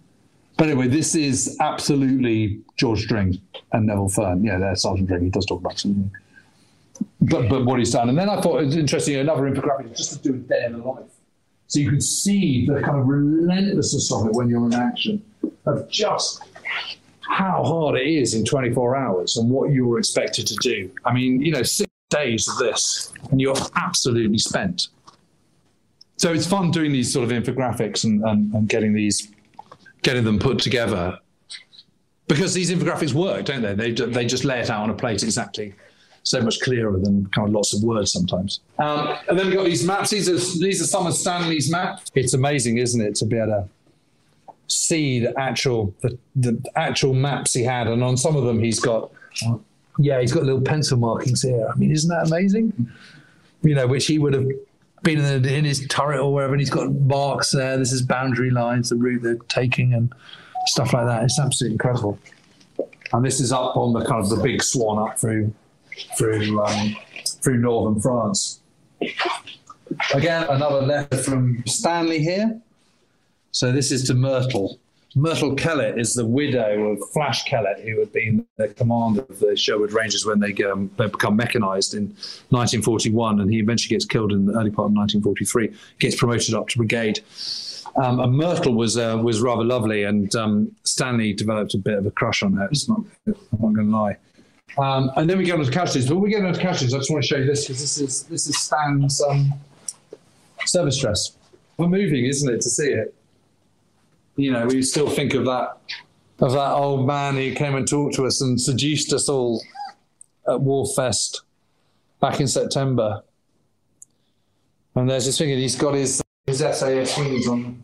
But 0.56 0.68
anyway, 0.68 0.88
this 0.88 1.14
is 1.14 1.56
absolutely 1.60 2.60
George 2.76 3.06
Dring 3.06 3.40
and 3.72 3.86
Neville 3.86 4.08
Fearn. 4.08 4.44
Yeah, 4.44 4.58
there's 4.58 4.82
Sergeant 4.82 5.08
Dring. 5.08 5.24
He 5.24 5.30
does 5.30 5.46
talk 5.46 5.60
about 5.60 5.78
something. 5.78 6.10
But 7.20 7.48
but 7.48 7.64
what 7.64 7.78
he's 7.78 7.90
done, 7.90 8.08
and 8.08 8.16
then 8.16 8.28
I 8.28 8.40
thought 8.40 8.62
it 8.62 8.66
was 8.66 8.76
interesting. 8.76 9.16
Another 9.16 9.42
infographic 9.42 9.96
just 9.96 10.12
to 10.12 10.18
do 10.18 10.32
with 10.32 10.50
in 10.50 10.72
the 10.72 10.78
life, 10.78 11.04
so 11.66 11.80
you 11.80 11.90
can 11.90 12.00
see 12.00 12.66
the 12.66 12.80
kind 12.82 12.98
of 12.98 13.08
relentlessness 13.08 14.12
of 14.12 14.26
it 14.26 14.32
when 14.32 14.48
you're 14.48 14.64
in 14.64 14.74
action 14.74 15.24
of 15.66 15.88
just 15.90 16.40
how 17.20 17.64
hard 17.64 17.96
it 17.98 18.06
is 18.06 18.34
in 18.34 18.44
24 18.44 18.96
hours 18.96 19.36
and 19.36 19.50
what 19.50 19.70
you're 19.70 19.98
expected 19.98 20.46
to 20.46 20.54
do. 20.56 20.90
I 21.04 21.12
mean, 21.12 21.40
you 21.40 21.52
know, 21.52 21.62
six 21.62 21.90
days 22.10 22.48
of 22.48 22.58
this 22.58 23.12
and 23.30 23.40
you're 23.40 23.56
absolutely 23.74 24.38
spent. 24.38 24.88
So 26.16 26.32
it's 26.32 26.46
fun 26.46 26.70
doing 26.70 26.92
these 26.92 27.12
sort 27.12 27.30
of 27.30 27.36
infographics 27.36 28.04
and, 28.04 28.22
and, 28.24 28.52
and 28.54 28.68
getting 28.68 28.92
these, 28.92 29.28
getting 30.02 30.24
them 30.24 30.38
put 30.38 30.58
together 30.58 31.18
because 32.26 32.54
these 32.54 32.70
infographics 32.70 33.12
work, 33.12 33.44
don't 33.44 33.62
they? 33.62 33.74
They, 33.74 33.90
they 33.90 34.24
just 34.24 34.44
lay 34.44 34.60
it 34.60 34.70
out 34.70 34.82
on 34.82 34.90
a 34.90 34.94
plate 34.94 35.22
exactly 35.22 35.74
so 36.24 36.40
much 36.40 36.58
clearer 36.60 36.98
than 36.98 37.26
kind 37.26 37.48
of 37.48 37.54
lots 37.54 37.74
of 37.74 37.82
words 37.82 38.10
sometimes. 38.10 38.60
Um, 38.78 39.14
and 39.28 39.38
then 39.38 39.46
we've 39.46 39.56
got 39.56 39.64
these 39.64 39.84
maps. 39.84 40.10
These 40.10 40.28
are, 40.28 40.58
these 40.58 40.80
are 40.80 40.86
some 40.86 41.06
of 41.06 41.14
Stanley's 41.14 41.70
maps. 41.70 42.10
It's 42.14 42.32
amazing, 42.32 42.78
isn't 42.78 43.00
it, 43.00 43.14
to 43.16 43.26
be 43.26 43.36
able 43.36 43.48
to 43.48 43.68
see 44.68 45.20
the 45.20 45.38
actual 45.38 45.94
the, 46.00 46.18
the 46.36 46.58
actual 46.76 47.12
maps 47.12 47.52
he 47.52 47.62
had, 47.62 47.86
and 47.86 48.02
on 48.02 48.16
some 48.16 48.36
of 48.36 48.44
them 48.44 48.58
he's 48.58 48.80
got 48.80 49.10
yeah 49.98 50.18
he's 50.20 50.32
got 50.32 50.44
little 50.44 50.62
pencil 50.62 50.96
markings 50.96 51.42
here. 51.42 51.68
I 51.70 51.76
mean, 51.76 51.92
isn't 51.92 52.08
that 52.08 52.26
amazing? 52.26 52.90
you 53.64 53.74
know, 53.74 53.86
which 53.86 54.06
he 54.06 54.18
would 54.18 54.34
have 54.34 54.46
been 55.04 55.24
in, 55.24 55.44
in 55.44 55.64
his 55.64 55.86
turret 55.88 56.20
or 56.20 56.32
wherever, 56.32 56.52
and 56.52 56.60
he's 56.60 56.70
got 56.70 56.92
marks 56.92 57.52
there. 57.52 57.76
This 57.76 57.92
is 57.92 58.02
boundary 58.02 58.50
lines, 58.50 58.88
the 58.88 58.96
route 58.96 59.22
they're 59.22 59.36
taking, 59.48 59.94
and 59.94 60.12
stuff 60.66 60.92
like 60.92 61.06
that. 61.06 61.22
It's 61.22 61.38
absolutely 61.38 61.74
incredible. 61.74 62.18
And 63.12 63.24
this 63.24 63.38
is 63.38 63.52
up 63.52 63.76
on 63.76 63.92
the 63.92 64.04
kind 64.04 64.22
of 64.24 64.30
the 64.30 64.42
big 64.42 64.62
swan 64.62 65.08
up 65.08 65.18
through 65.18 65.54
through 66.18 66.60
um, 66.60 66.96
through 67.24 67.58
northern 67.58 68.00
France. 68.00 68.60
Again, 70.12 70.44
another 70.48 70.82
letter 70.82 71.18
from 71.18 71.62
Stanley 71.66 72.18
here. 72.18 72.60
So 73.52 73.70
this 73.70 73.92
is 73.92 74.02
to 74.04 74.14
Myrtle. 74.14 74.80
Myrtle 75.16 75.54
Kellett 75.54 75.98
is 75.98 76.14
the 76.14 76.26
widow 76.26 76.88
of 76.88 77.10
Flash 77.12 77.44
Kellett, 77.44 77.80
who 77.80 78.00
had 78.00 78.12
been 78.12 78.44
the 78.56 78.68
commander 78.68 79.20
of 79.22 79.38
the 79.38 79.56
Sherwood 79.56 79.92
Rangers 79.92 80.26
when 80.26 80.40
they, 80.40 80.52
um, 80.64 80.90
they 80.96 81.06
become 81.06 81.36
mechanised 81.36 81.94
in 81.94 82.06
1941, 82.50 83.40
and 83.40 83.52
he 83.52 83.60
eventually 83.60 83.94
gets 83.94 84.04
killed 84.04 84.32
in 84.32 84.46
the 84.46 84.52
early 84.54 84.70
part 84.70 84.86
of 84.86 84.96
1943. 84.96 85.72
Gets 86.00 86.16
promoted 86.16 86.54
up 86.54 86.68
to 86.68 86.78
brigade. 86.78 87.20
Um, 87.96 88.18
and 88.18 88.32
Myrtle 88.32 88.74
was 88.74 88.98
uh, 88.98 89.16
was 89.22 89.40
rather 89.40 89.62
lovely, 89.62 90.02
and 90.02 90.34
um, 90.34 90.74
Stanley 90.82 91.32
developed 91.32 91.74
a 91.74 91.78
bit 91.78 91.96
of 91.96 92.06
a 92.06 92.10
crush 92.10 92.42
on 92.42 92.54
her. 92.54 92.66
It's 92.66 92.88
not, 92.88 93.00
I'm 93.28 93.34
not 93.52 93.72
going 93.72 93.86
to 93.86 93.96
lie. 93.96 94.16
Um, 94.76 95.12
and 95.14 95.30
then 95.30 95.38
we 95.38 95.44
get 95.44 95.56
on 95.56 95.64
to 95.64 95.70
casualties. 95.70 96.08
But 96.08 96.16
when 96.16 96.24
we 96.24 96.30
get 96.30 96.44
on 96.44 96.52
to 96.52 96.60
casualties, 96.60 96.92
I 96.92 96.98
just 96.98 97.10
want 97.10 97.22
to 97.22 97.28
show 97.28 97.36
you 97.36 97.46
this 97.46 97.66
because 97.66 97.80
this 97.80 97.98
is 97.98 98.24
this 98.24 98.48
is 98.48 98.58
Stan's 98.58 99.22
um, 99.22 99.52
service 100.66 100.98
dress. 100.98 101.36
We're 101.76 101.86
moving, 101.86 102.24
isn't 102.24 102.52
it, 102.52 102.60
to 102.62 102.70
see 102.70 102.88
it? 102.88 103.14
You 104.36 104.52
know, 104.52 104.66
we 104.66 104.82
still 104.82 105.08
think 105.08 105.34
of 105.34 105.44
that 105.44 105.78
of 106.40 106.52
that 106.52 106.72
old 106.72 107.06
man 107.06 107.36
who 107.36 107.54
came 107.54 107.74
and 107.74 107.86
talked 107.86 108.14
to 108.16 108.26
us 108.26 108.40
and 108.40 108.60
seduced 108.60 109.12
us 109.12 109.28
all 109.28 109.62
at 110.48 110.58
Warfest 110.58 111.42
back 112.20 112.40
in 112.40 112.48
September. 112.48 113.22
And 114.96 115.08
there's 115.08 115.26
this 115.26 115.38
thing, 115.38 115.48
he's 115.50 115.76
got 115.76 115.94
his 115.94 116.22
his 116.46 116.58
SAS 116.58 117.16
wings 117.16 117.48
on 117.48 117.82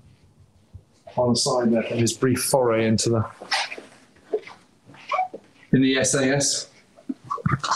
on 1.16 1.30
the 1.30 1.36
side 1.36 1.70
there, 1.70 1.82
and 1.82 2.00
his 2.00 2.12
brief 2.12 2.42
foray 2.42 2.86
into 2.86 3.10
the 3.10 3.24
in 5.72 5.82
the 5.82 6.02
SAS. 6.04 6.68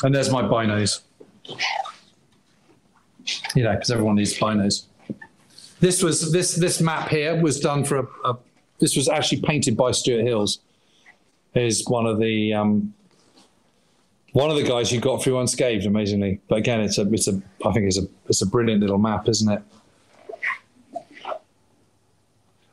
And 0.03 0.15
there's 0.15 0.31
my 0.31 0.43
binos. 0.43 1.01
You 3.55 3.63
know, 3.63 3.73
because 3.73 3.91
everyone 3.91 4.17
needs 4.17 4.39
binos. 4.39 4.87
This 5.81 6.03
was 6.03 6.33
this 6.33 6.55
this 6.55 6.81
map 6.81 7.09
here 7.09 7.41
was 7.41 7.61
done 7.61 7.85
for 7.85 7.99
a, 7.99 8.07
a 8.31 8.39
this 8.79 8.97
was 8.97 9.09
actually 9.09 9.41
painted 9.43 9.77
by 9.77 9.93
Stuart 9.93 10.23
Hills. 10.23 10.61
Is 11.55 11.85
one 11.87 12.07
of 12.07 12.19
the 12.19 12.53
um, 12.53 12.93
one 14.33 14.51
of 14.51 14.57
the 14.57 14.65
guys 14.65 14.91
who 14.91 14.99
got 14.99 15.23
through 15.23 15.39
unscathed, 15.39 15.87
amazingly. 15.87 16.41
But 16.49 16.57
again, 16.57 16.81
it's 16.81 16.99
a 16.99 17.09
it's 17.13 17.29
a 17.29 17.41
I 17.65 17.73
think 17.73 17.87
it's 17.87 17.99
a 17.99 18.09
it's 18.29 18.43
a 18.43 18.47
brilliant 18.47 18.81
little 18.81 18.99
map, 18.99 19.29
isn't 19.29 19.51
it? 19.51 19.63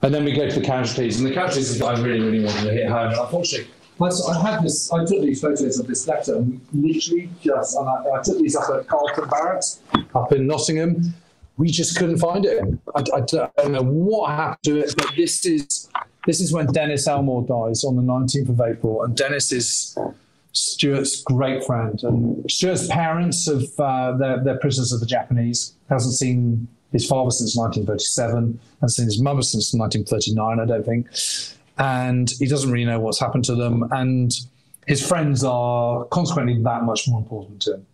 And 0.01 0.11
then 0.11 0.23
we 0.23 0.31
go 0.31 0.49
to 0.49 0.59
the 0.59 0.65
casualties, 0.65 1.19
and 1.19 1.29
the 1.29 1.33
casualties 1.33 1.69
is 1.69 1.81
I 1.81 1.93
really 2.01 2.21
really 2.21 2.43
wanted 2.43 2.63
to 2.63 2.73
hit 2.73 2.89
home. 2.89 3.13
Unfortunately, 3.15 3.71
I, 4.01 4.51
had 4.51 4.63
this. 4.63 4.91
I 4.91 5.05
took 5.05 5.21
these 5.21 5.41
photos 5.41 5.79
of 5.79 5.85
this 5.85 6.07
letter, 6.07 6.37
and 6.37 6.59
literally 6.73 7.29
just, 7.43 7.77
and 7.77 7.87
I, 7.87 8.17
I 8.17 8.21
took 8.23 8.39
these 8.39 8.55
up 8.55 8.69
at 8.75 8.87
Carlton 8.87 9.29
Barracks 9.29 9.81
up 10.15 10.31
in 10.33 10.47
Nottingham. 10.47 11.13
We 11.57 11.69
just 11.69 11.97
couldn't 11.97 12.17
find 12.17 12.45
it. 12.45 12.63
I, 12.95 13.03
I, 13.13 13.21
don't 13.21 13.71
know 13.71 13.83
what 13.83 14.31
happened 14.31 14.63
to 14.63 14.77
it, 14.79 14.93
but 14.97 15.11
this 15.15 15.45
is 15.45 15.89
this 16.25 16.39
is 16.39 16.53
when 16.53 16.67
Dennis 16.67 17.07
Elmore 17.07 17.43
dies 17.43 17.83
on 17.83 17.95
the 17.95 18.01
19th 18.01 18.49
of 18.49 18.61
April, 18.61 19.03
and 19.03 19.15
Dennis 19.15 19.51
is 19.51 19.97
Stuart's 20.53 21.21
great 21.23 21.63
friend, 21.63 22.01
and 22.03 22.49
Stuart's 22.49 22.87
parents 22.87 23.47
of 23.47 23.63
uh, 23.79 24.17
they're, 24.17 24.43
they're 24.43 24.59
prisoners 24.59 24.91
of 24.91 24.99
the 24.99 25.05
Japanese. 25.05 25.73
Hasn't 25.89 26.15
seen 26.15 26.67
his 26.91 27.05
father 27.05 27.31
since 27.31 27.55
1937, 27.55 28.59
hasn't 28.81 28.95
seen 28.95 29.05
his 29.05 29.21
mother 29.21 29.41
since 29.41 29.73
1939, 29.73 30.59
I 30.59 30.65
don't 30.65 30.85
think 30.85 31.07
and 31.81 32.29
he 32.37 32.47
doesn't 32.47 32.71
really 32.71 32.85
know 32.85 32.99
what's 32.99 33.19
happened 33.19 33.43
to 33.45 33.55
them. 33.55 33.87
And 33.91 34.31
his 34.87 35.05
friends 35.05 35.43
are 35.43 36.05
consequently 36.05 36.61
that 36.61 36.83
much 36.83 37.07
more 37.07 37.19
important 37.19 37.61
to 37.63 37.75
him. 37.75 37.87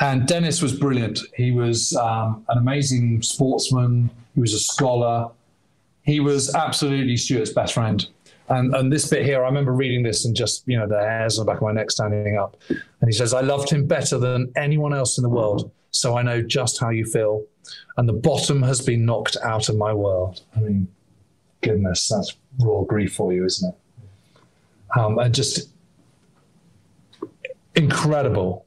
And 0.00 0.26
Dennis 0.26 0.62
was 0.62 0.78
brilliant. 0.78 1.20
He 1.34 1.50
was 1.50 1.94
um, 1.96 2.44
an 2.48 2.58
amazing 2.58 3.22
sportsman. 3.22 4.10
He 4.34 4.40
was 4.40 4.54
a 4.54 4.58
scholar. 4.58 5.30
He 6.02 6.20
was 6.20 6.54
absolutely 6.54 7.16
Stuart's 7.16 7.52
best 7.52 7.74
friend. 7.74 8.06
And, 8.48 8.74
and 8.74 8.92
this 8.92 9.08
bit 9.08 9.26
here, 9.26 9.42
I 9.42 9.48
remember 9.48 9.72
reading 9.72 10.02
this 10.02 10.24
and 10.24 10.34
just, 10.34 10.66
you 10.66 10.78
know, 10.78 10.86
the 10.86 10.98
hairs 10.98 11.38
on 11.38 11.44
the 11.44 11.52
back 11.52 11.60
of 11.60 11.66
my 11.66 11.72
neck 11.72 11.90
standing 11.90 12.38
up. 12.38 12.56
And 12.68 13.08
he 13.08 13.12
says, 13.12 13.34
I 13.34 13.40
loved 13.40 13.68
him 13.70 13.86
better 13.86 14.18
than 14.18 14.52
anyone 14.56 14.94
else 14.94 15.18
in 15.18 15.22
the 15.22 15.28
world. 15.28 15.70
So 15.90 16.16
I 16.16 16.22
know 16.22 16.40
just 16.42 16.80
how 16.80 16.90
you 16.90 17.04
feel. 17.04 17.44
And 17.96 18.08
the 18.08 18.14
bottom 18.14 18.62
has 18.62 18.80
been 18.80 19.04
knocked 19.04 19.36
out 19.42 19.68
of 19.68 19.76
my 19.76 19.92
world. 19.92 20.42
I 20.56 20.60
mean, 20.60 20.88
goodness, 21.60 22.08
that's 22.08 22.36
raw 22.60 22.82
grief 22.82 23.14
for 23.14 23.32
you, 23.32 23.44
isn't 23.44 23.74
it? 23.74 24.98
Um, 24.98 25.18
and 25.18 25.34
just 25.34 25.70
incredible 27.74 28.64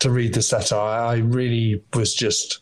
to 0.00 0.10
read 0.10 0.34
the. 0.34 0.74
I, 0.76 1.14
I 1.14 1.16
really 1.18 1.82
was 1.94 2.14
just 2.14 2.60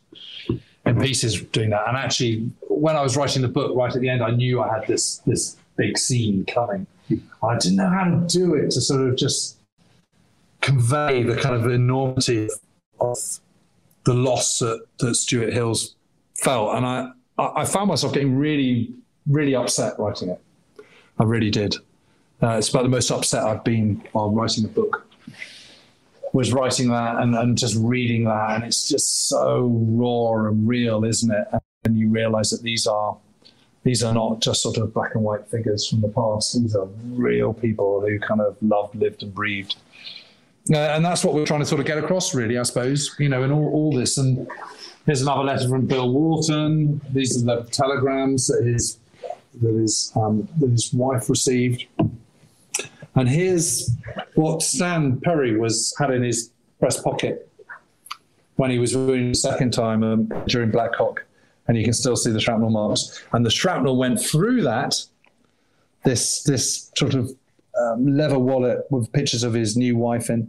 in 0.86 1.00
pieces 1.00 1.42
doing 1.42 1.70
that. 1.70 1.88
And 1.88 1.96
actually, 1.96 2.50
when 2.68 2.96
I 2.96 3.02
was 3.02 3.16
writing 3.16 3.42
the 3.42 3.48
book, 3.48 3.76
right 3.76 3.94
at 3.94 4.00
the 4.00 4.08
end, 4.08 4.22
I 4.22 4.30
knew 4.30 4.60
I 4.60 4.78
had 4.78 4.86
this 4.86 5.18
this 5.18 5.56
big 5.76 5.98
scene 5.98 6.44
coming. 6.44 6.86
I 7.42 7.56
didn't 7.58 7.76
know 7.76 7.88
how 7.88 8.04
to 8.04 8.26
do 8.26 8.54
it 8.54 8.70
to 8.72 8.80
sort 8.80 9.08
of 9.08 9.16
just 9.16 9.56
convey 10.60 11.22
the 11.22 11.36
kind 11.36 11.54
of 11.54 11.66
enormity 11.70 12.48
of 13.00 13.18
the 14.04 14.12
loss 14.14 14.58
that, 14.58 14.84
that 14.98 15.14
Stuart 15.14 15.52
Hills 15.52 15.94
felt. 16.34 16.76
And 16.76 16.84
I, 16.84 17.10
I 17.38 17.64
found 17.64 17.88
myself 17.88 18.12
getting 18.12 18.36
really 18.36 18.92
really 19.28 19.54
upset 19.54 19.98
writing 19.98 20.30
it. 20.30 20.42
I 21.18 21.24
really 21.24 21.50
did. 21.50 21.76
Uh, 22.42 22.50
it's 22.52 22.68
about 22.68 22.84
the 22.84 22.88
most 22.88 23.10
upset 23.10 23.44
I've 23.44 23.64
been 23.64 24.02
while 24.12 24.30
writing 24.30 24.64
a 24.64 24.68
book. 24.68 25.06
Was 26.38 26.52
writing 26.52 26.88
that 26.90 27.16
and, 27.16 27.34
and 27.34 27.58
just 27.58 27.74
reading 27.76 28.22
that, 28.26 28.54
and 28.54 28.62
it's 28.62 28.88
just 28.88 29.28
so 29.28 29.66
raw 29.88 30.46
and 30.46 30.68
real, 30.68 31.04
isn't 31.04 31.32
it? 31.32 31.48
And 31.84 31.98
you 31.98 32.08
realise 32.10 32.50
that 32.50 32.62
these 32.62 32.86
are 32.86 33.16
these 33.82 34.04
are 34.04 34.14
not 34.14 34.40
just 34.40 34.62
sort 34.62 34.76
of 34.76 34.94
black 34.94 35.16
and 35.16 35.24
white 35.24 35.48
figures 35.48 35.88
from 35.88 36.00
the 36.00 36.08
past. 36.08 36.54
These 36.54 36.76
are 36.76 36.86
real 37.10 37.52
people 37.52 38.00
who 38.02 38.20
kind 38.20 38.40
of 38.40 38.56
loved, 38.62 38.94
lived, 38.94 39.24
and 39.24 39.34
breathed. 39.34 39.74
Uh, 40.72 40.76
and 40.76 41.04
that's 41.04 41.24
what 41.24 41.34
we're 41.34 41.44
trying 41.44 41.58
to 41.58 41.66
sort 41.66 41.80
of 41.80 41.86
get 41.86 41.98
across, 41.98 42.32
really, 42.32 42.56
I 42.56 42.62
suppose. 42.62 43.16
You 43.18 43.28
know, 43.28 43.42
in 43.42 43.50
all, 43.50 43.68
all 43.72 43.92
this. 43.92 44.16
And 44.16 44.46
here's 45.06 45.22
another 45.22 45.42
letter 45.42 45.68
from 45.68 45.86
Bill 45.86 46.08
Wharton. 46.08 47.00
These 47.12 47.42
are 47.42 47.56
the 47.56 47.68
telegrams 47.70 48.46
that 48.46 48.64
his 48.64 49.00
that 49.60 49.74
his 49.74 50.12
um, 50.14 50.48
that 50.60 50.70
his 50.70 50.94
wife 50.94 51.28
received. 51.28 51.86
And 53.18 53.28
here's 53.28 53.96
what 54.36 54.62
Stan 54.62 55.20
Perry 55.20 55.58
was 55.58 55.92
had 55.98 56.12
in 56.12 56.22
his 56.22 56.52
breast 56.78 57.02
pocket 57.02 57.50
when 58.54 58.70
he 58.70 58.78
was 58.78 58.96
wounded 58.96 59.34
the 59.34 59.38
second 59.38 59.72
time 59.72 60.04
um, 60.04 60.32
during 60.46 60.70
Blackcock, 60.70 61.18
and 61.66 61.76
you 61.76 61.82
can 61.82 61.92
still 61.92 62.14
see 62.14 62.30
the 62.30 62.40
shrapnel 62.40 62.70
marks. 62.70 63.24
And 63.32 63.44
the 63.44 63.50
shrapnel 63.50 63.96
went 63.96 64.20
through 64.20 64.62
that 64.62 64.94
this 66.04 66.44
this 66.44 66.92
sort 66.96 67.14
of 67.14 67.34
um, 67.76 68.16
leather 68.16 68.38
wallet 68.38 68.86
with 68.90 69.12
pictures 69.12 69.42
of 69.42 69.52
his 69.52 69.76
new 69.76 69.96
wife 69.96 70.30
in, 70.30 70.48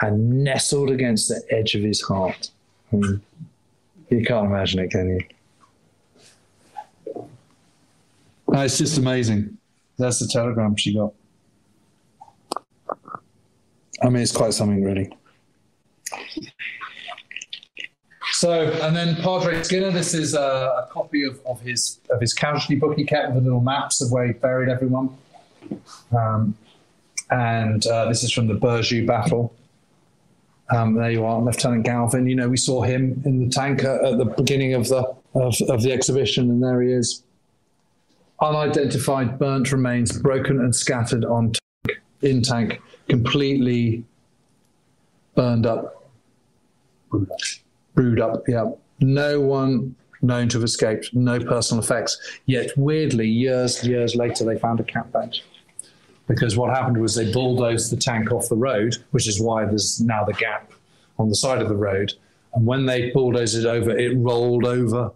and 0.00 0.42
nestled 0.42 0.90
against 0.90 1.28
the 1.28 1.40
edge 1.48 1.76
of 1.76 1.82
his 1.82 2.00
heart. 2.00 2.50
Mean, 2.90 3.22
you 4.10 4.24
can't 4.24 4.46
imagine 4.46 4.80
it, 4.80 4.90
can 4.90 5.10
you? 5.10 5.20
Uh, 8.52 8.62
it's 8.62 8.78
just 8.78 8.98
amazing. 8.98 9.56
That's 9.96 10.18
the 10.18 10.26
telegram 10.26 10.74
she 10.74 10.94
got. 10.94 11.12
I 14.02 14.08
mean, 14.08 14.22
it's 14.22 14.32
quite 14.32 14.54
something, 14.54 14.82
really. 14.82 15.10
So, 18.32 18.70
and 18.82 18.94
then 18.94 19.16
Padre 19.16 19.62
Skinner. 19.62 19.90
This 19.90 20.14
is 20.14 20.34
a, 20.34 20.38
a, 20.40 20.88
copy 20.92 21.24
of, 21.24 21.40
of 21.44 21.60
his 21.60 22.00
of 22.10 22.20
his 22.20 22.32
casualty 22.32 22.76
book 22.76 22.96
he 22.96 23.04
kept 23.04 23.34
with 23.34 23.42
little 23.42 23.60
maps 23.60 24.00
of 24.00 24.12
where 24.12 24.26
he 24.26 24.32
buried 24.32 24.68
everyone. 24.68 25.16
Um, 26.16 26.56
and 27.30 27.84
uh, 27.86 28.06
this 28.06 28.22
is 28.22 28.32
from 28.32 28.46
the 28.46 28.54
Berjou 28.54 29.06
battle. 29.06 29.54
Um, 30.70 30.94
there 30.94 31.10
you 31.10 31.24
are, 31.24 31.40
Lieutenant 31.40 31.84
Galvin. 31.84 32.26
You 32.26 32.36
know, 32.36 32.48
we 32.48 32.58
saw 32.58 32.82
him 32.82 33.20
in 33.24 33.44
the 33.44 33.50
tank 33.50 33.82
at, 33.82 34.04
at 34.04 34.18
the 34.18 34.26
beginning 34.26 34.74
of 34.74 34.88
the 34.88 35.02
of, 35.34 35.54
of 35.68 35.82
the 35.82 35.92
exhibition, 35.92 36.50
and 36.50 36.62
there 36.62 36.80
he 36.82 36.92
is 36.92 37.22
unidentified 38.40 39.38
burnt 39.38 39.72
remains 39.72 40.16
broken 40.16 40.60
and 40.60 40.74
scattered 40.74 41.24
on 41.24 41.52
tank, 41.86 41.98
in 42.22 42.42
tank, 42.42 42.80
completely 43.08 44.04
burned 45.34 45.66
up, 45.66 46.10
brewed 47.94 48.20
up. 48.20 48.42
Yeah, 48.48 48.70
no 49.00 49.40
one 49.40 49.94
known 50.20 50.48
to 50.48 50.58
have 50.58 50.64
escaped, 50.64 51.14
no 51.14 51.38
personal 51.38 51.82
effects. 51.82 52.18
Yet 52.46 52.76
weirdly, 52.76 53.28
years 53.28 53.84
years 53.84 54.14
later, 54.16 54.44
they 54.44 54.58
found 54.58 54.80
a 54.80 54.84
cap 54.84 55.12
badge. 55.12 55.44
Because 56.26 56.56
what 56.56 56.70
happened 56.70 57.00
was 57.00 57.14
they 57.14 57.32
bulldozed 57.32 57.90
the 57.90 57.96
tank 57.96 58.30
off 58.32 58.48
the 58.48 58.56
road, 58.56 58.96
which 59.12 59.26
is 59.26 59.40
why 59.40 59.64
there's 59.64 60.00
now 60.00 60.24
the 60.24 60.34
gap 60.34 60.72
on 61.18 61.28
the 61.28 61.34
side 61.34 61.62
of 61.62 61.68
the 61.68 61.76
road, 61.76 62.12
And 62.54 62.66
when 62.66 62.86
they 62.86 63.10
bulldozed 63.10 63.56
it 63.56 63.66
over, 63.66 63.96
it 63.96 64.16
rolled 64.16 64.64
over 64.64 65.12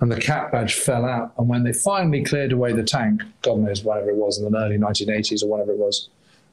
and 0.00 0.12
the 0.12 0.20
cap 0.20 0.52
badge 0.52 0.74
fell 0.74 1.04
out. 1.04 1.32
And 1.38 1.48
when 1.48 1.64
they 1.64 1.72
finally 1.72 2.22
cleared 2.22 2.52
away 2.52 2.72
the 2.72 2.82
tank, 2.82 3.22
God 3.42 3.58
knows 3.58 3.82
whatever 3.82 4.10
it 4.10 4.16
was 4.16 4.38
in 4.38 4.50
the 4.50 4.58
early 4.58 4.76
1980s 4.76 5.42
or 5.42 5.48
whatever 5.48 5.72
it 5.72 5.78
was, 5.78 6.08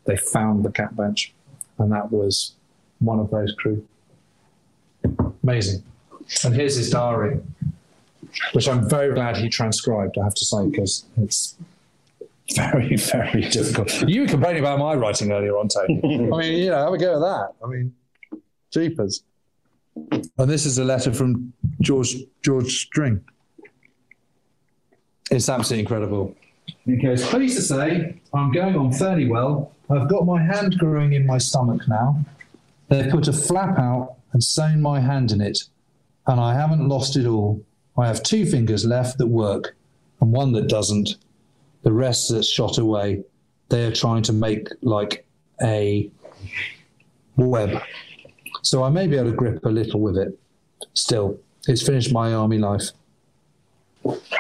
they 0.06 0.18
found 0.18 0.64
the 0.64 0.72
cat 0.72 0.96
bench, 0.96 1.34
And 1.78 1.92
that 1.92 2.12
was 2.12 2.54
one 3.00 3.20
of 3.20 3.30
those 3.32 3.54
crew. 3.54 3.86
Amazing. 5.44 5.84
And 6.44 6.56
here's 6.56 6.76
his 6.76 6.90
diary, 6.90 7.40
which 8.54 8.68
I'm 8.68 8.90
very 8.90 9.14
glad 9.14 9.38
he 9.38 9.50
transcribed, 9.50 10.18
I 10.18 10.24
have 10.24 10.34
to 10.36 10.46
say, 10.46 10.68
because 10.68 11.06
it's 11.18 11.56
very, 12.56 12.96
very 12.96 13.42
difficult. 13.50 13.92
You 14.08 14.22
were 14.22 14.28
complaining 14.28 14.62
about 14.62 14.80
my 14.80 14.96
writing 14.96 15.32
earlier 15.32 15.58
on, 15.58 15.68
Tony. 15.68 16.00
I 16.04 16.38
mean, 16.38 16.64
you 16.64 16.70
know, 16.70 16.84
have 16.84 16.94
a 16.94 16.98
go 16.98 17.16
at 17.16 17.20
that. 17.20 17.54
I 17.64 17.68
mean, 17.68 17.94
jeepers. 18.72 19.24
And 19.96 20.50
this 20.50 20.66
is 20.66 20.78
a 20.78 20.84
letter 20.84 21.14
from 21.14 21.54
George 21.80 22.18
George 22.44 22.90
Dring. 22.90 23.24
It's 25.32 25.48
absolutely 25.48 25.82
incredible. 25.82 26.36
Goes, 27.02 27.26
pleased 27.28 27.58
to 27.58 27.64
say, 27.64 28.20
I'm 28.34 28.52
going 28.52 28.76
on 28.76 28.92
fairly 28.92 29.28
well. 29.28 29.72
I've 29.90 30.08
got 30.08 30.26
my 30.26 30.42
hand 30.42 30.78
growing 30.78 31.14
in 31.14 31.26
my 31.26 31.38
stomach 31.38 31.88
now. 31.88 32.24
They've 32.90 33.12
put 33.12 33.28
a 33.28 33.34
flap 33.34 33.80
out 33.80 34.16
and 34.34 34.44
sewn 34.44 34.82
my 34.82 35.00
hand 35.00 35.32
in 35.32 35.42
it, 35.42 35.64
and 36.28 36.40
I 36.40 36.54
haven't 36.54 36.88
lost 36.88 37.18
it 37.18 37.26
all. 37.26 37.64
I 37.98 38.08
have 38.08 38.22
two 38.24 38.46
fingers 38.46 38.86
left 38.86 39.18
that 39.18 39.28
work, 39.28 39.76
and 40.22 40.32
one 40.32 40.52
that 40.54 40.68
doesn't. 40.68 41.16
The 41.84 41.94
rest 41.94 42.32
that's 42.32 42.50
shot 42.50 42.78
away. 42.78 43.24
They 43.70 43.86
are 43.86 43.92
trying 43.92 44.24
to 44.24 44.34
make 44.34 44.70
like 44.82 45.26
a 45.62 46.10
web. 47.36 47.82
So 48.62 48.84
I 48.84 48.90
may 48.90 49.08
be 49.08 49.16
able 49.18 49.32
to 49.32 49.36
grip 49.36 49.66
a 49.66 49.70
little 49.70 50.00
with 50.00 50.18
it. 50.18 50.38
Still, 50.94 51.40
it's 51.68 51.86
finished 51.86 52.12
my 52.12 52.34
army 52.34 52.58
life. 52.58 52.92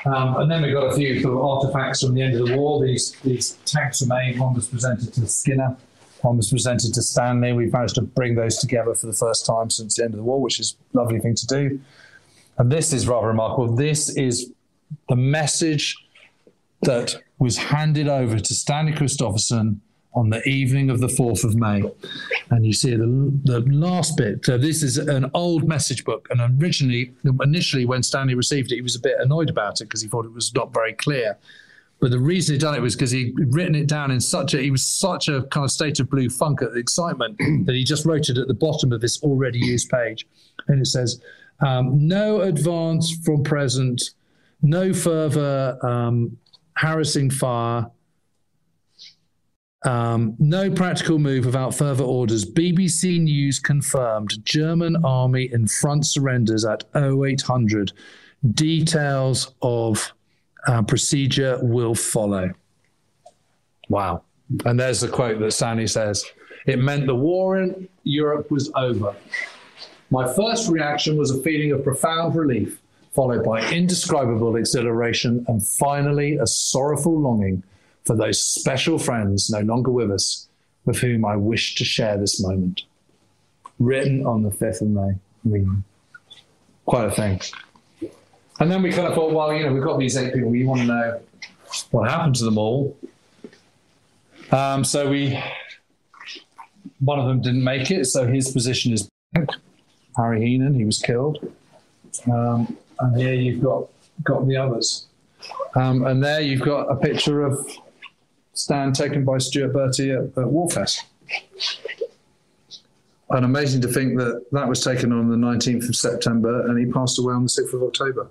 Um, 0.05 0.37
and 0.37 0.51
then 0.51 0.61
we've 0.61 0.73
got 0.73 0.91
a 0.91 0.95
few 0.95 1.21
sort 1.21 1.35
of 1.35 1.43
artifacts 1.43 2.01
from 2.01 2.13
the 2.13 2.21
end 2.21 2.35
of 2.39 2.47
the 2.47 2.57
war. 2.57 2.85
These 2.85 3.13
these 3.23 3.53
tanks 3.65 4.01
were 4.01 4.07
made. 4.07 4.39
One 4.39 4.53
was 4.53 4.67
presented 4.67 5.13
to 5.13 5.27
Skinner, 5.27 5.75
one 6.21 6.37
was 6.37 6.49
presented 6.49 6.93
to 6.93 7.01
Stanley. 7.01 7.53
We've 7.53 7.73
managed 7.73 7.95
to 7.95 8.01
bring 8.01 8.35
those 8.35 8.57
together 8.57 8.93
for 8.93 9.07
the 9.07 9.13
first 9.13 9.45
time 9.45 9.69
since 9.69 9.95
the 9.95 10.03
end 10.03 10.13
of 10.13 10.17
the 10.17 10.23
war, 10.23 10.41
which 10.41 10.59
is 10.59 10.75
a 10.93 10.97
lovely 10.97 11.19
thing 11.19 11.35
to 11.35 11.47
do. 11.47 11.79
And 12.57 12.71
this 12.71 12.93
is 12.93 13.07
rather 13.07 13.27
remarkable. 13.27 13.75
This 13.75 14.09
is 14.15 14.51
the 15.09 15.15
message 15.15 15.95
that 16.83 17.15
was 17.39 17.57
handed 17.57 18.07
over 18.07 18.39
to 18.39 18.53
Stanley 18.53 18.93
Christopherson 18.93 19.81
on 20.15 20.29
the 20.29 20.41
evening 20.47 20.89
of 20.89 20.99
the 20.99 21.07
4th 21.07 21.43
of 21.43 21.55
May. 21.55 21.83
And 22.49 22.65
you 22.65 22.73
see 22.73 22.95
the, 22.95 23.31
the 23.43 23.59
last 23.71 24.17
bit. 24.17 24.45
So 24.45 24.57
this 24.57 24.81
is 24.81 24.97
an 24.97 25.29
old 25.33 25.67
message 25.67 26.05
book. 26.05 26.27
And 26.31 26.61
originally, 26.61 27.13
initially, 27.41 27.85
when 27.85 28.01
Stanley 28.01 28.33
received 28.33 28.71
it, 28.71 28.75
he 28.75 28.81
was 28.81 28.95
a 28.95 28.99
bit 28.99 29.15
annoyed 29.19 29.49
about 29.49 29.81
it 29.81 29.85
because 29.85 30.01
he 30.01 30.07
thought 30.07 30.25
it 30.25 30.33
was 30.33 30.53
not 30.53 30.73
very 30.73 30.93
clear. 30.93 31.37
But 31.99 32.11
the 32.11 32.19
reason 32.19 32.55
he'd 32.55 32.61
done 32.61 32.75
it 32.75 32.81
was 32.81 32.95
because 32.95 33.11
he'd 33.11 33.33
written 33.53 33.75
it 33.75 33.87
down 33.87 34.11
in 34.11 34.21
such 34.21 34.53
a, 34.53 34.61
he 34.61 34.71
was 34.71 34.85
such 34.85 35.27
a 35.27 35.43
kind 35.43 35.63
of 35.63 35.71
state 35.71 35.99
of 35.99 36.09
blue 36.09 36.29
funk 36.29 36.61
at 36.61 36.73
the 36.73 36.79
excitement 36.79 37.37
that 37.65 37.75
he 37.75 37.83
just 37.83 38.05
wrote 38.05 38.29
it 38.29 38.37
at 38.37 38.47
the 38.47 38.53
bottom 38.53 38.91
of 38.91 39.01
this 39.01 39.21
already 39.21 39.59
used 39.59 39.89
page. 39.89 40.27
And 40.67 40.81
it 40.81 40.87
says, 40.87 41.21
um, 41.61 42.07
no 42.07 42.41
advance 42.41 43.15
from 43.23 43.43
present, 43.43 44.11
no 44.61 44.93
further 44.93 45.77
um, 45.85 46.37
harassing 46.75 47.29
fire, 47.29 47.89
um, 49.85 50.35
no 50.39 50.71
practical 50.71 51.19
move 51.19 51.45
without 51.45 51.73
further 51.73 52.03
orders. 52.03 52.43
BBC 52.43 53.21
News 53.21 53.59
confirmed 53.59 54.43
German 54.43 54.97
army 55.05 55.49
in 55.51 55.67
front 55.67 56.05
surrenders 56.05 56.65
at 56.65 56.83
0800. 56.95 57.93
Details 58.53 59.53
of 59.61 60.11
uh, 60.67 60.81
procedure 60.81 61.59
will 61.61 61.93
follow. 61.93 62.51
Wow. 63.87 64.23
And 64.65 64.79
there's 64.79 65.01
the 65.01 65.07
quote 65.07 65.39
that 65.39 65.51
Stanley 65.51 65.87
says 65.87 66.25
It 66.65 66.79
meant 66.79 67.05
the 67.05 67.15
war 67.15 67.61
in 67.61 67.87
Europe 68.03 68.49
was 68.49 68.71
over. 68.75 69.15
My 70.09 70.31
first 70.33 70.69
reaction 70.69 71.17
was 71.17 71.31
a 71.31 71.41
feeling 71.41 71.71
of 71.71 71.83
profound 71.83 72.35
relief, 72.35 72.79
followed 73.11 73.43
by 73.43 73.67
indescribable 73.71 74.55
exhilaration, 74.55 75.45
and 75.47 75.65
finally 75.65 76.37
a 76.37 76.47
sorrowful 76.47 77.19
longing 77.19 77.63
for 78.05 78.15
those 78.15 78.41
special 78.41 78.97
friends 78.97 79.49
no 79.49 79.61
longer 79.61 79.91
with 79.91 80.11
us, 80.11 80.47
with 80.85 80.99
whom 80.99 81.25
I 81.25 81.35
wish 81.35 81.75
to 81.75 81.85
share 81.85 82.17
this 82.17 82.41
moment. 82.41 82.83
Written 83.79 84.25
on 84.25 84.43
the 84.43 84.51
5th 84.51 84.81
of 84.81 84.87
May. 84.87 85.15
Mean, 85.43 85.83
quite 86.85 87.05
a 87.05 87.11
thing. 87.11 87.41
And 88.59 88.71
then 88.71 88.81
we 88.81 88.91
kind 88.91 89.07
of 89.07 89.13
thought, 89.13 89.31
well, 89.31 89.53
you 89.53 89.65
know, 89.65 89.73
we've 89.73 89.83
got 89.83 89.99
these 89.99 90.15
eight 90.15 90.33
people. 90.33 90.49
We 90.49 90.65
want 90.65 90.81
to 90.81 90.87
know 90.87 91.21
what 91.91 92.09
happened 92.09 92.35
to 92.35 92.45
them 92.45 92.57
all. 92.57 92.97
Um, 94.51 94.83
so 94.83 95.09
we, 95.09 95.37
one 96.99 97.19
of 97.19 97.27
them 97.27 97.41
didn't 97.41 97.63
make 97.63 97.91
it. 97.91 98.05
So 98.05 98.25
his 98.25 98.51
position 98.51 98.93
is 98.93 99.09
Harry 100.15 100.45
Heenan. 100.45 100.73
He 100.73 100.85
was 100.85 100.99
killed. 100.99 101.51
Um, 102.31 102.77
and 102.99 103.17
here 103.17 103.33
you've 103.33 103.61
got 103.61 103.89
got 104.23 104.47
the 104.47 104.55
others. 104.55 105.07
Um, 105.75 106.05
and 106.05 106.23
there 106.23 106.39
you've 106.39 106.61
got 106.61 106.89
a 106.89 106.95
picture 106.95 107.45
of 107.45 107.67
stand 108.55 108.95
taken 108.95 109.23
by 109.23 109.37
Stuart 109.37 109.73
Bertie 109.73 110.11
at, 110.11 110.23
at 110.23 110.33
Warfest. 110.33 111.03
And 113.29 113.43
amazing 113.43 113.81
to 113.81 113.87
think 113.87 114.17
that 114.17 114.45
that 114.51 114.67
was 114.67 114.83
taken 114.83 115.11
on 115.11 115.29
the 115.29 115.35
19th 115.35 115.89
of 115.89 115.95
September 115.95 116.67
and 116.67 116.79
he 116.79 116.91
passed 116.91 117.19
away 117.19 117.33
on 117.33 117.43
the 117.43 117.49
6th 117.49 117.73
of 117.73 117.83
October. 117.83 118.27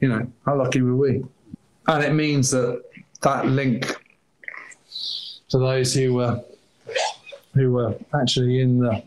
You 0.00 0.08
know, 0.08 0.32
how 0.44 0.56
lucky 0.56 0.82
were 0.82 0.96
we? 0.96 1.24
And 1.86 2.04
it 2.04 2.12
means 2.12 2.50
that 2.50 2.82
that 3.22 3.46
link 3.46 3.94
to 5.48 5.58
those 5.58 5.94
who 5.94 6.14
were 6.14 6.42
who 7.54 7.72
were 7.72 7.96
actually 8.14 8.60
in 8.60 8.78
the 8.78 9.02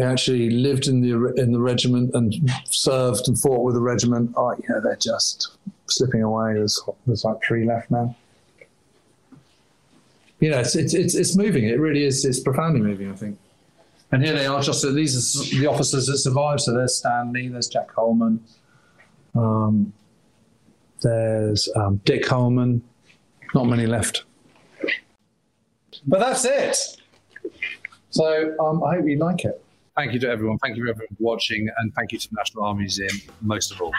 actually 0.00 0.50
lived 0.50 0.86
in 0.86 1.00
the 1.00 1.32
in 1.34 1.52
the 1.52 1.60
regiment 1.60 2.14
and 2.14 2.34
served 2.66 3.28
and 3.28 3.40
fought 3.40 3.64
with 3.64 3.74
the 3.74 3.80
regiment. 3.80 4.32
Oh, 4.36 4.52
you 4.52 4.68
know, 4.68 4.80
they're 4.80 4.96
just 4.96 5.56
slipping 5.86 6.22
away. 6.22 6.54
There's 6.54 6.80
there's 7.06 7.24
like 7.24 7.42
three 7.42 7.64
left 7.64 7.90
now 7.90 8.14
you 10.40 10.50
know, 10.50 10.60
it's, 10.60 10.76
it's, 10.76 10.94
it's, 10.94 11.14
it's 11.14 11.36
moving. 11.36 11.64
It 11.64 11.80
really 11.80 12.04
is. 12.04 12.24
It's 12.24 12.40
profoundly 12.40 12.80
moving, 12.80 13.10
I 13.10 13.16
think. 13.16 13.38
And 14.10 14.24
here 14.24 14.34
they 14.34 14.46
are, 14.46 14.62
just 14.62 14.82
these 14.94 15.14
are 15.14 15.56
the 15.58 15.66
officers 15.66 16.06
that 16.06 16.18
survived. 16.18 16.60
So 16.62 16.72
there's 16.72 16.96
Stanley, 16.96 17.48
there's 17.48 17.68
Jack 17.68 17.92
Holman, 17.92 18.42
um, 19.34 19.92
there's 21.02 21.68
um, 21.76 22.00
Dick 22.04 22.26
Holman. 22.26 22.82
Not 23.54 23.64
many 23.64 23.86
left. 23.86 24.24
But 26.06 26.20
that's 26.20 26.44
it. 26.44 26.76
So 28.10 28.54
um, 28.60 28.82
I 28.82 28.96
hope 28.96 29.06
you 29.06 29.16
like 29.18 29.44
it. 29.44 29.62
Thank 29.96 30.12
you 30.12 30.20
to 30.20 30.28
everyone. 30.28 30.58
Thank 30.58 30.76
you 30.76 30.84
for 30.84 30.90
everyone 30.90 31.08
for 31.16 31.22
watching, 31.22 31.68
and 31.78 31.92
thank 31.94 32.12
you 32.12 32.18
to 32.18 32.28
the 32.28 32.36
National 32.36 32.64
Army 32.64 32.82
Museum 32.82 33.16
most 33.40 33.72
of 33.72 33.80
all. 33.80 33.92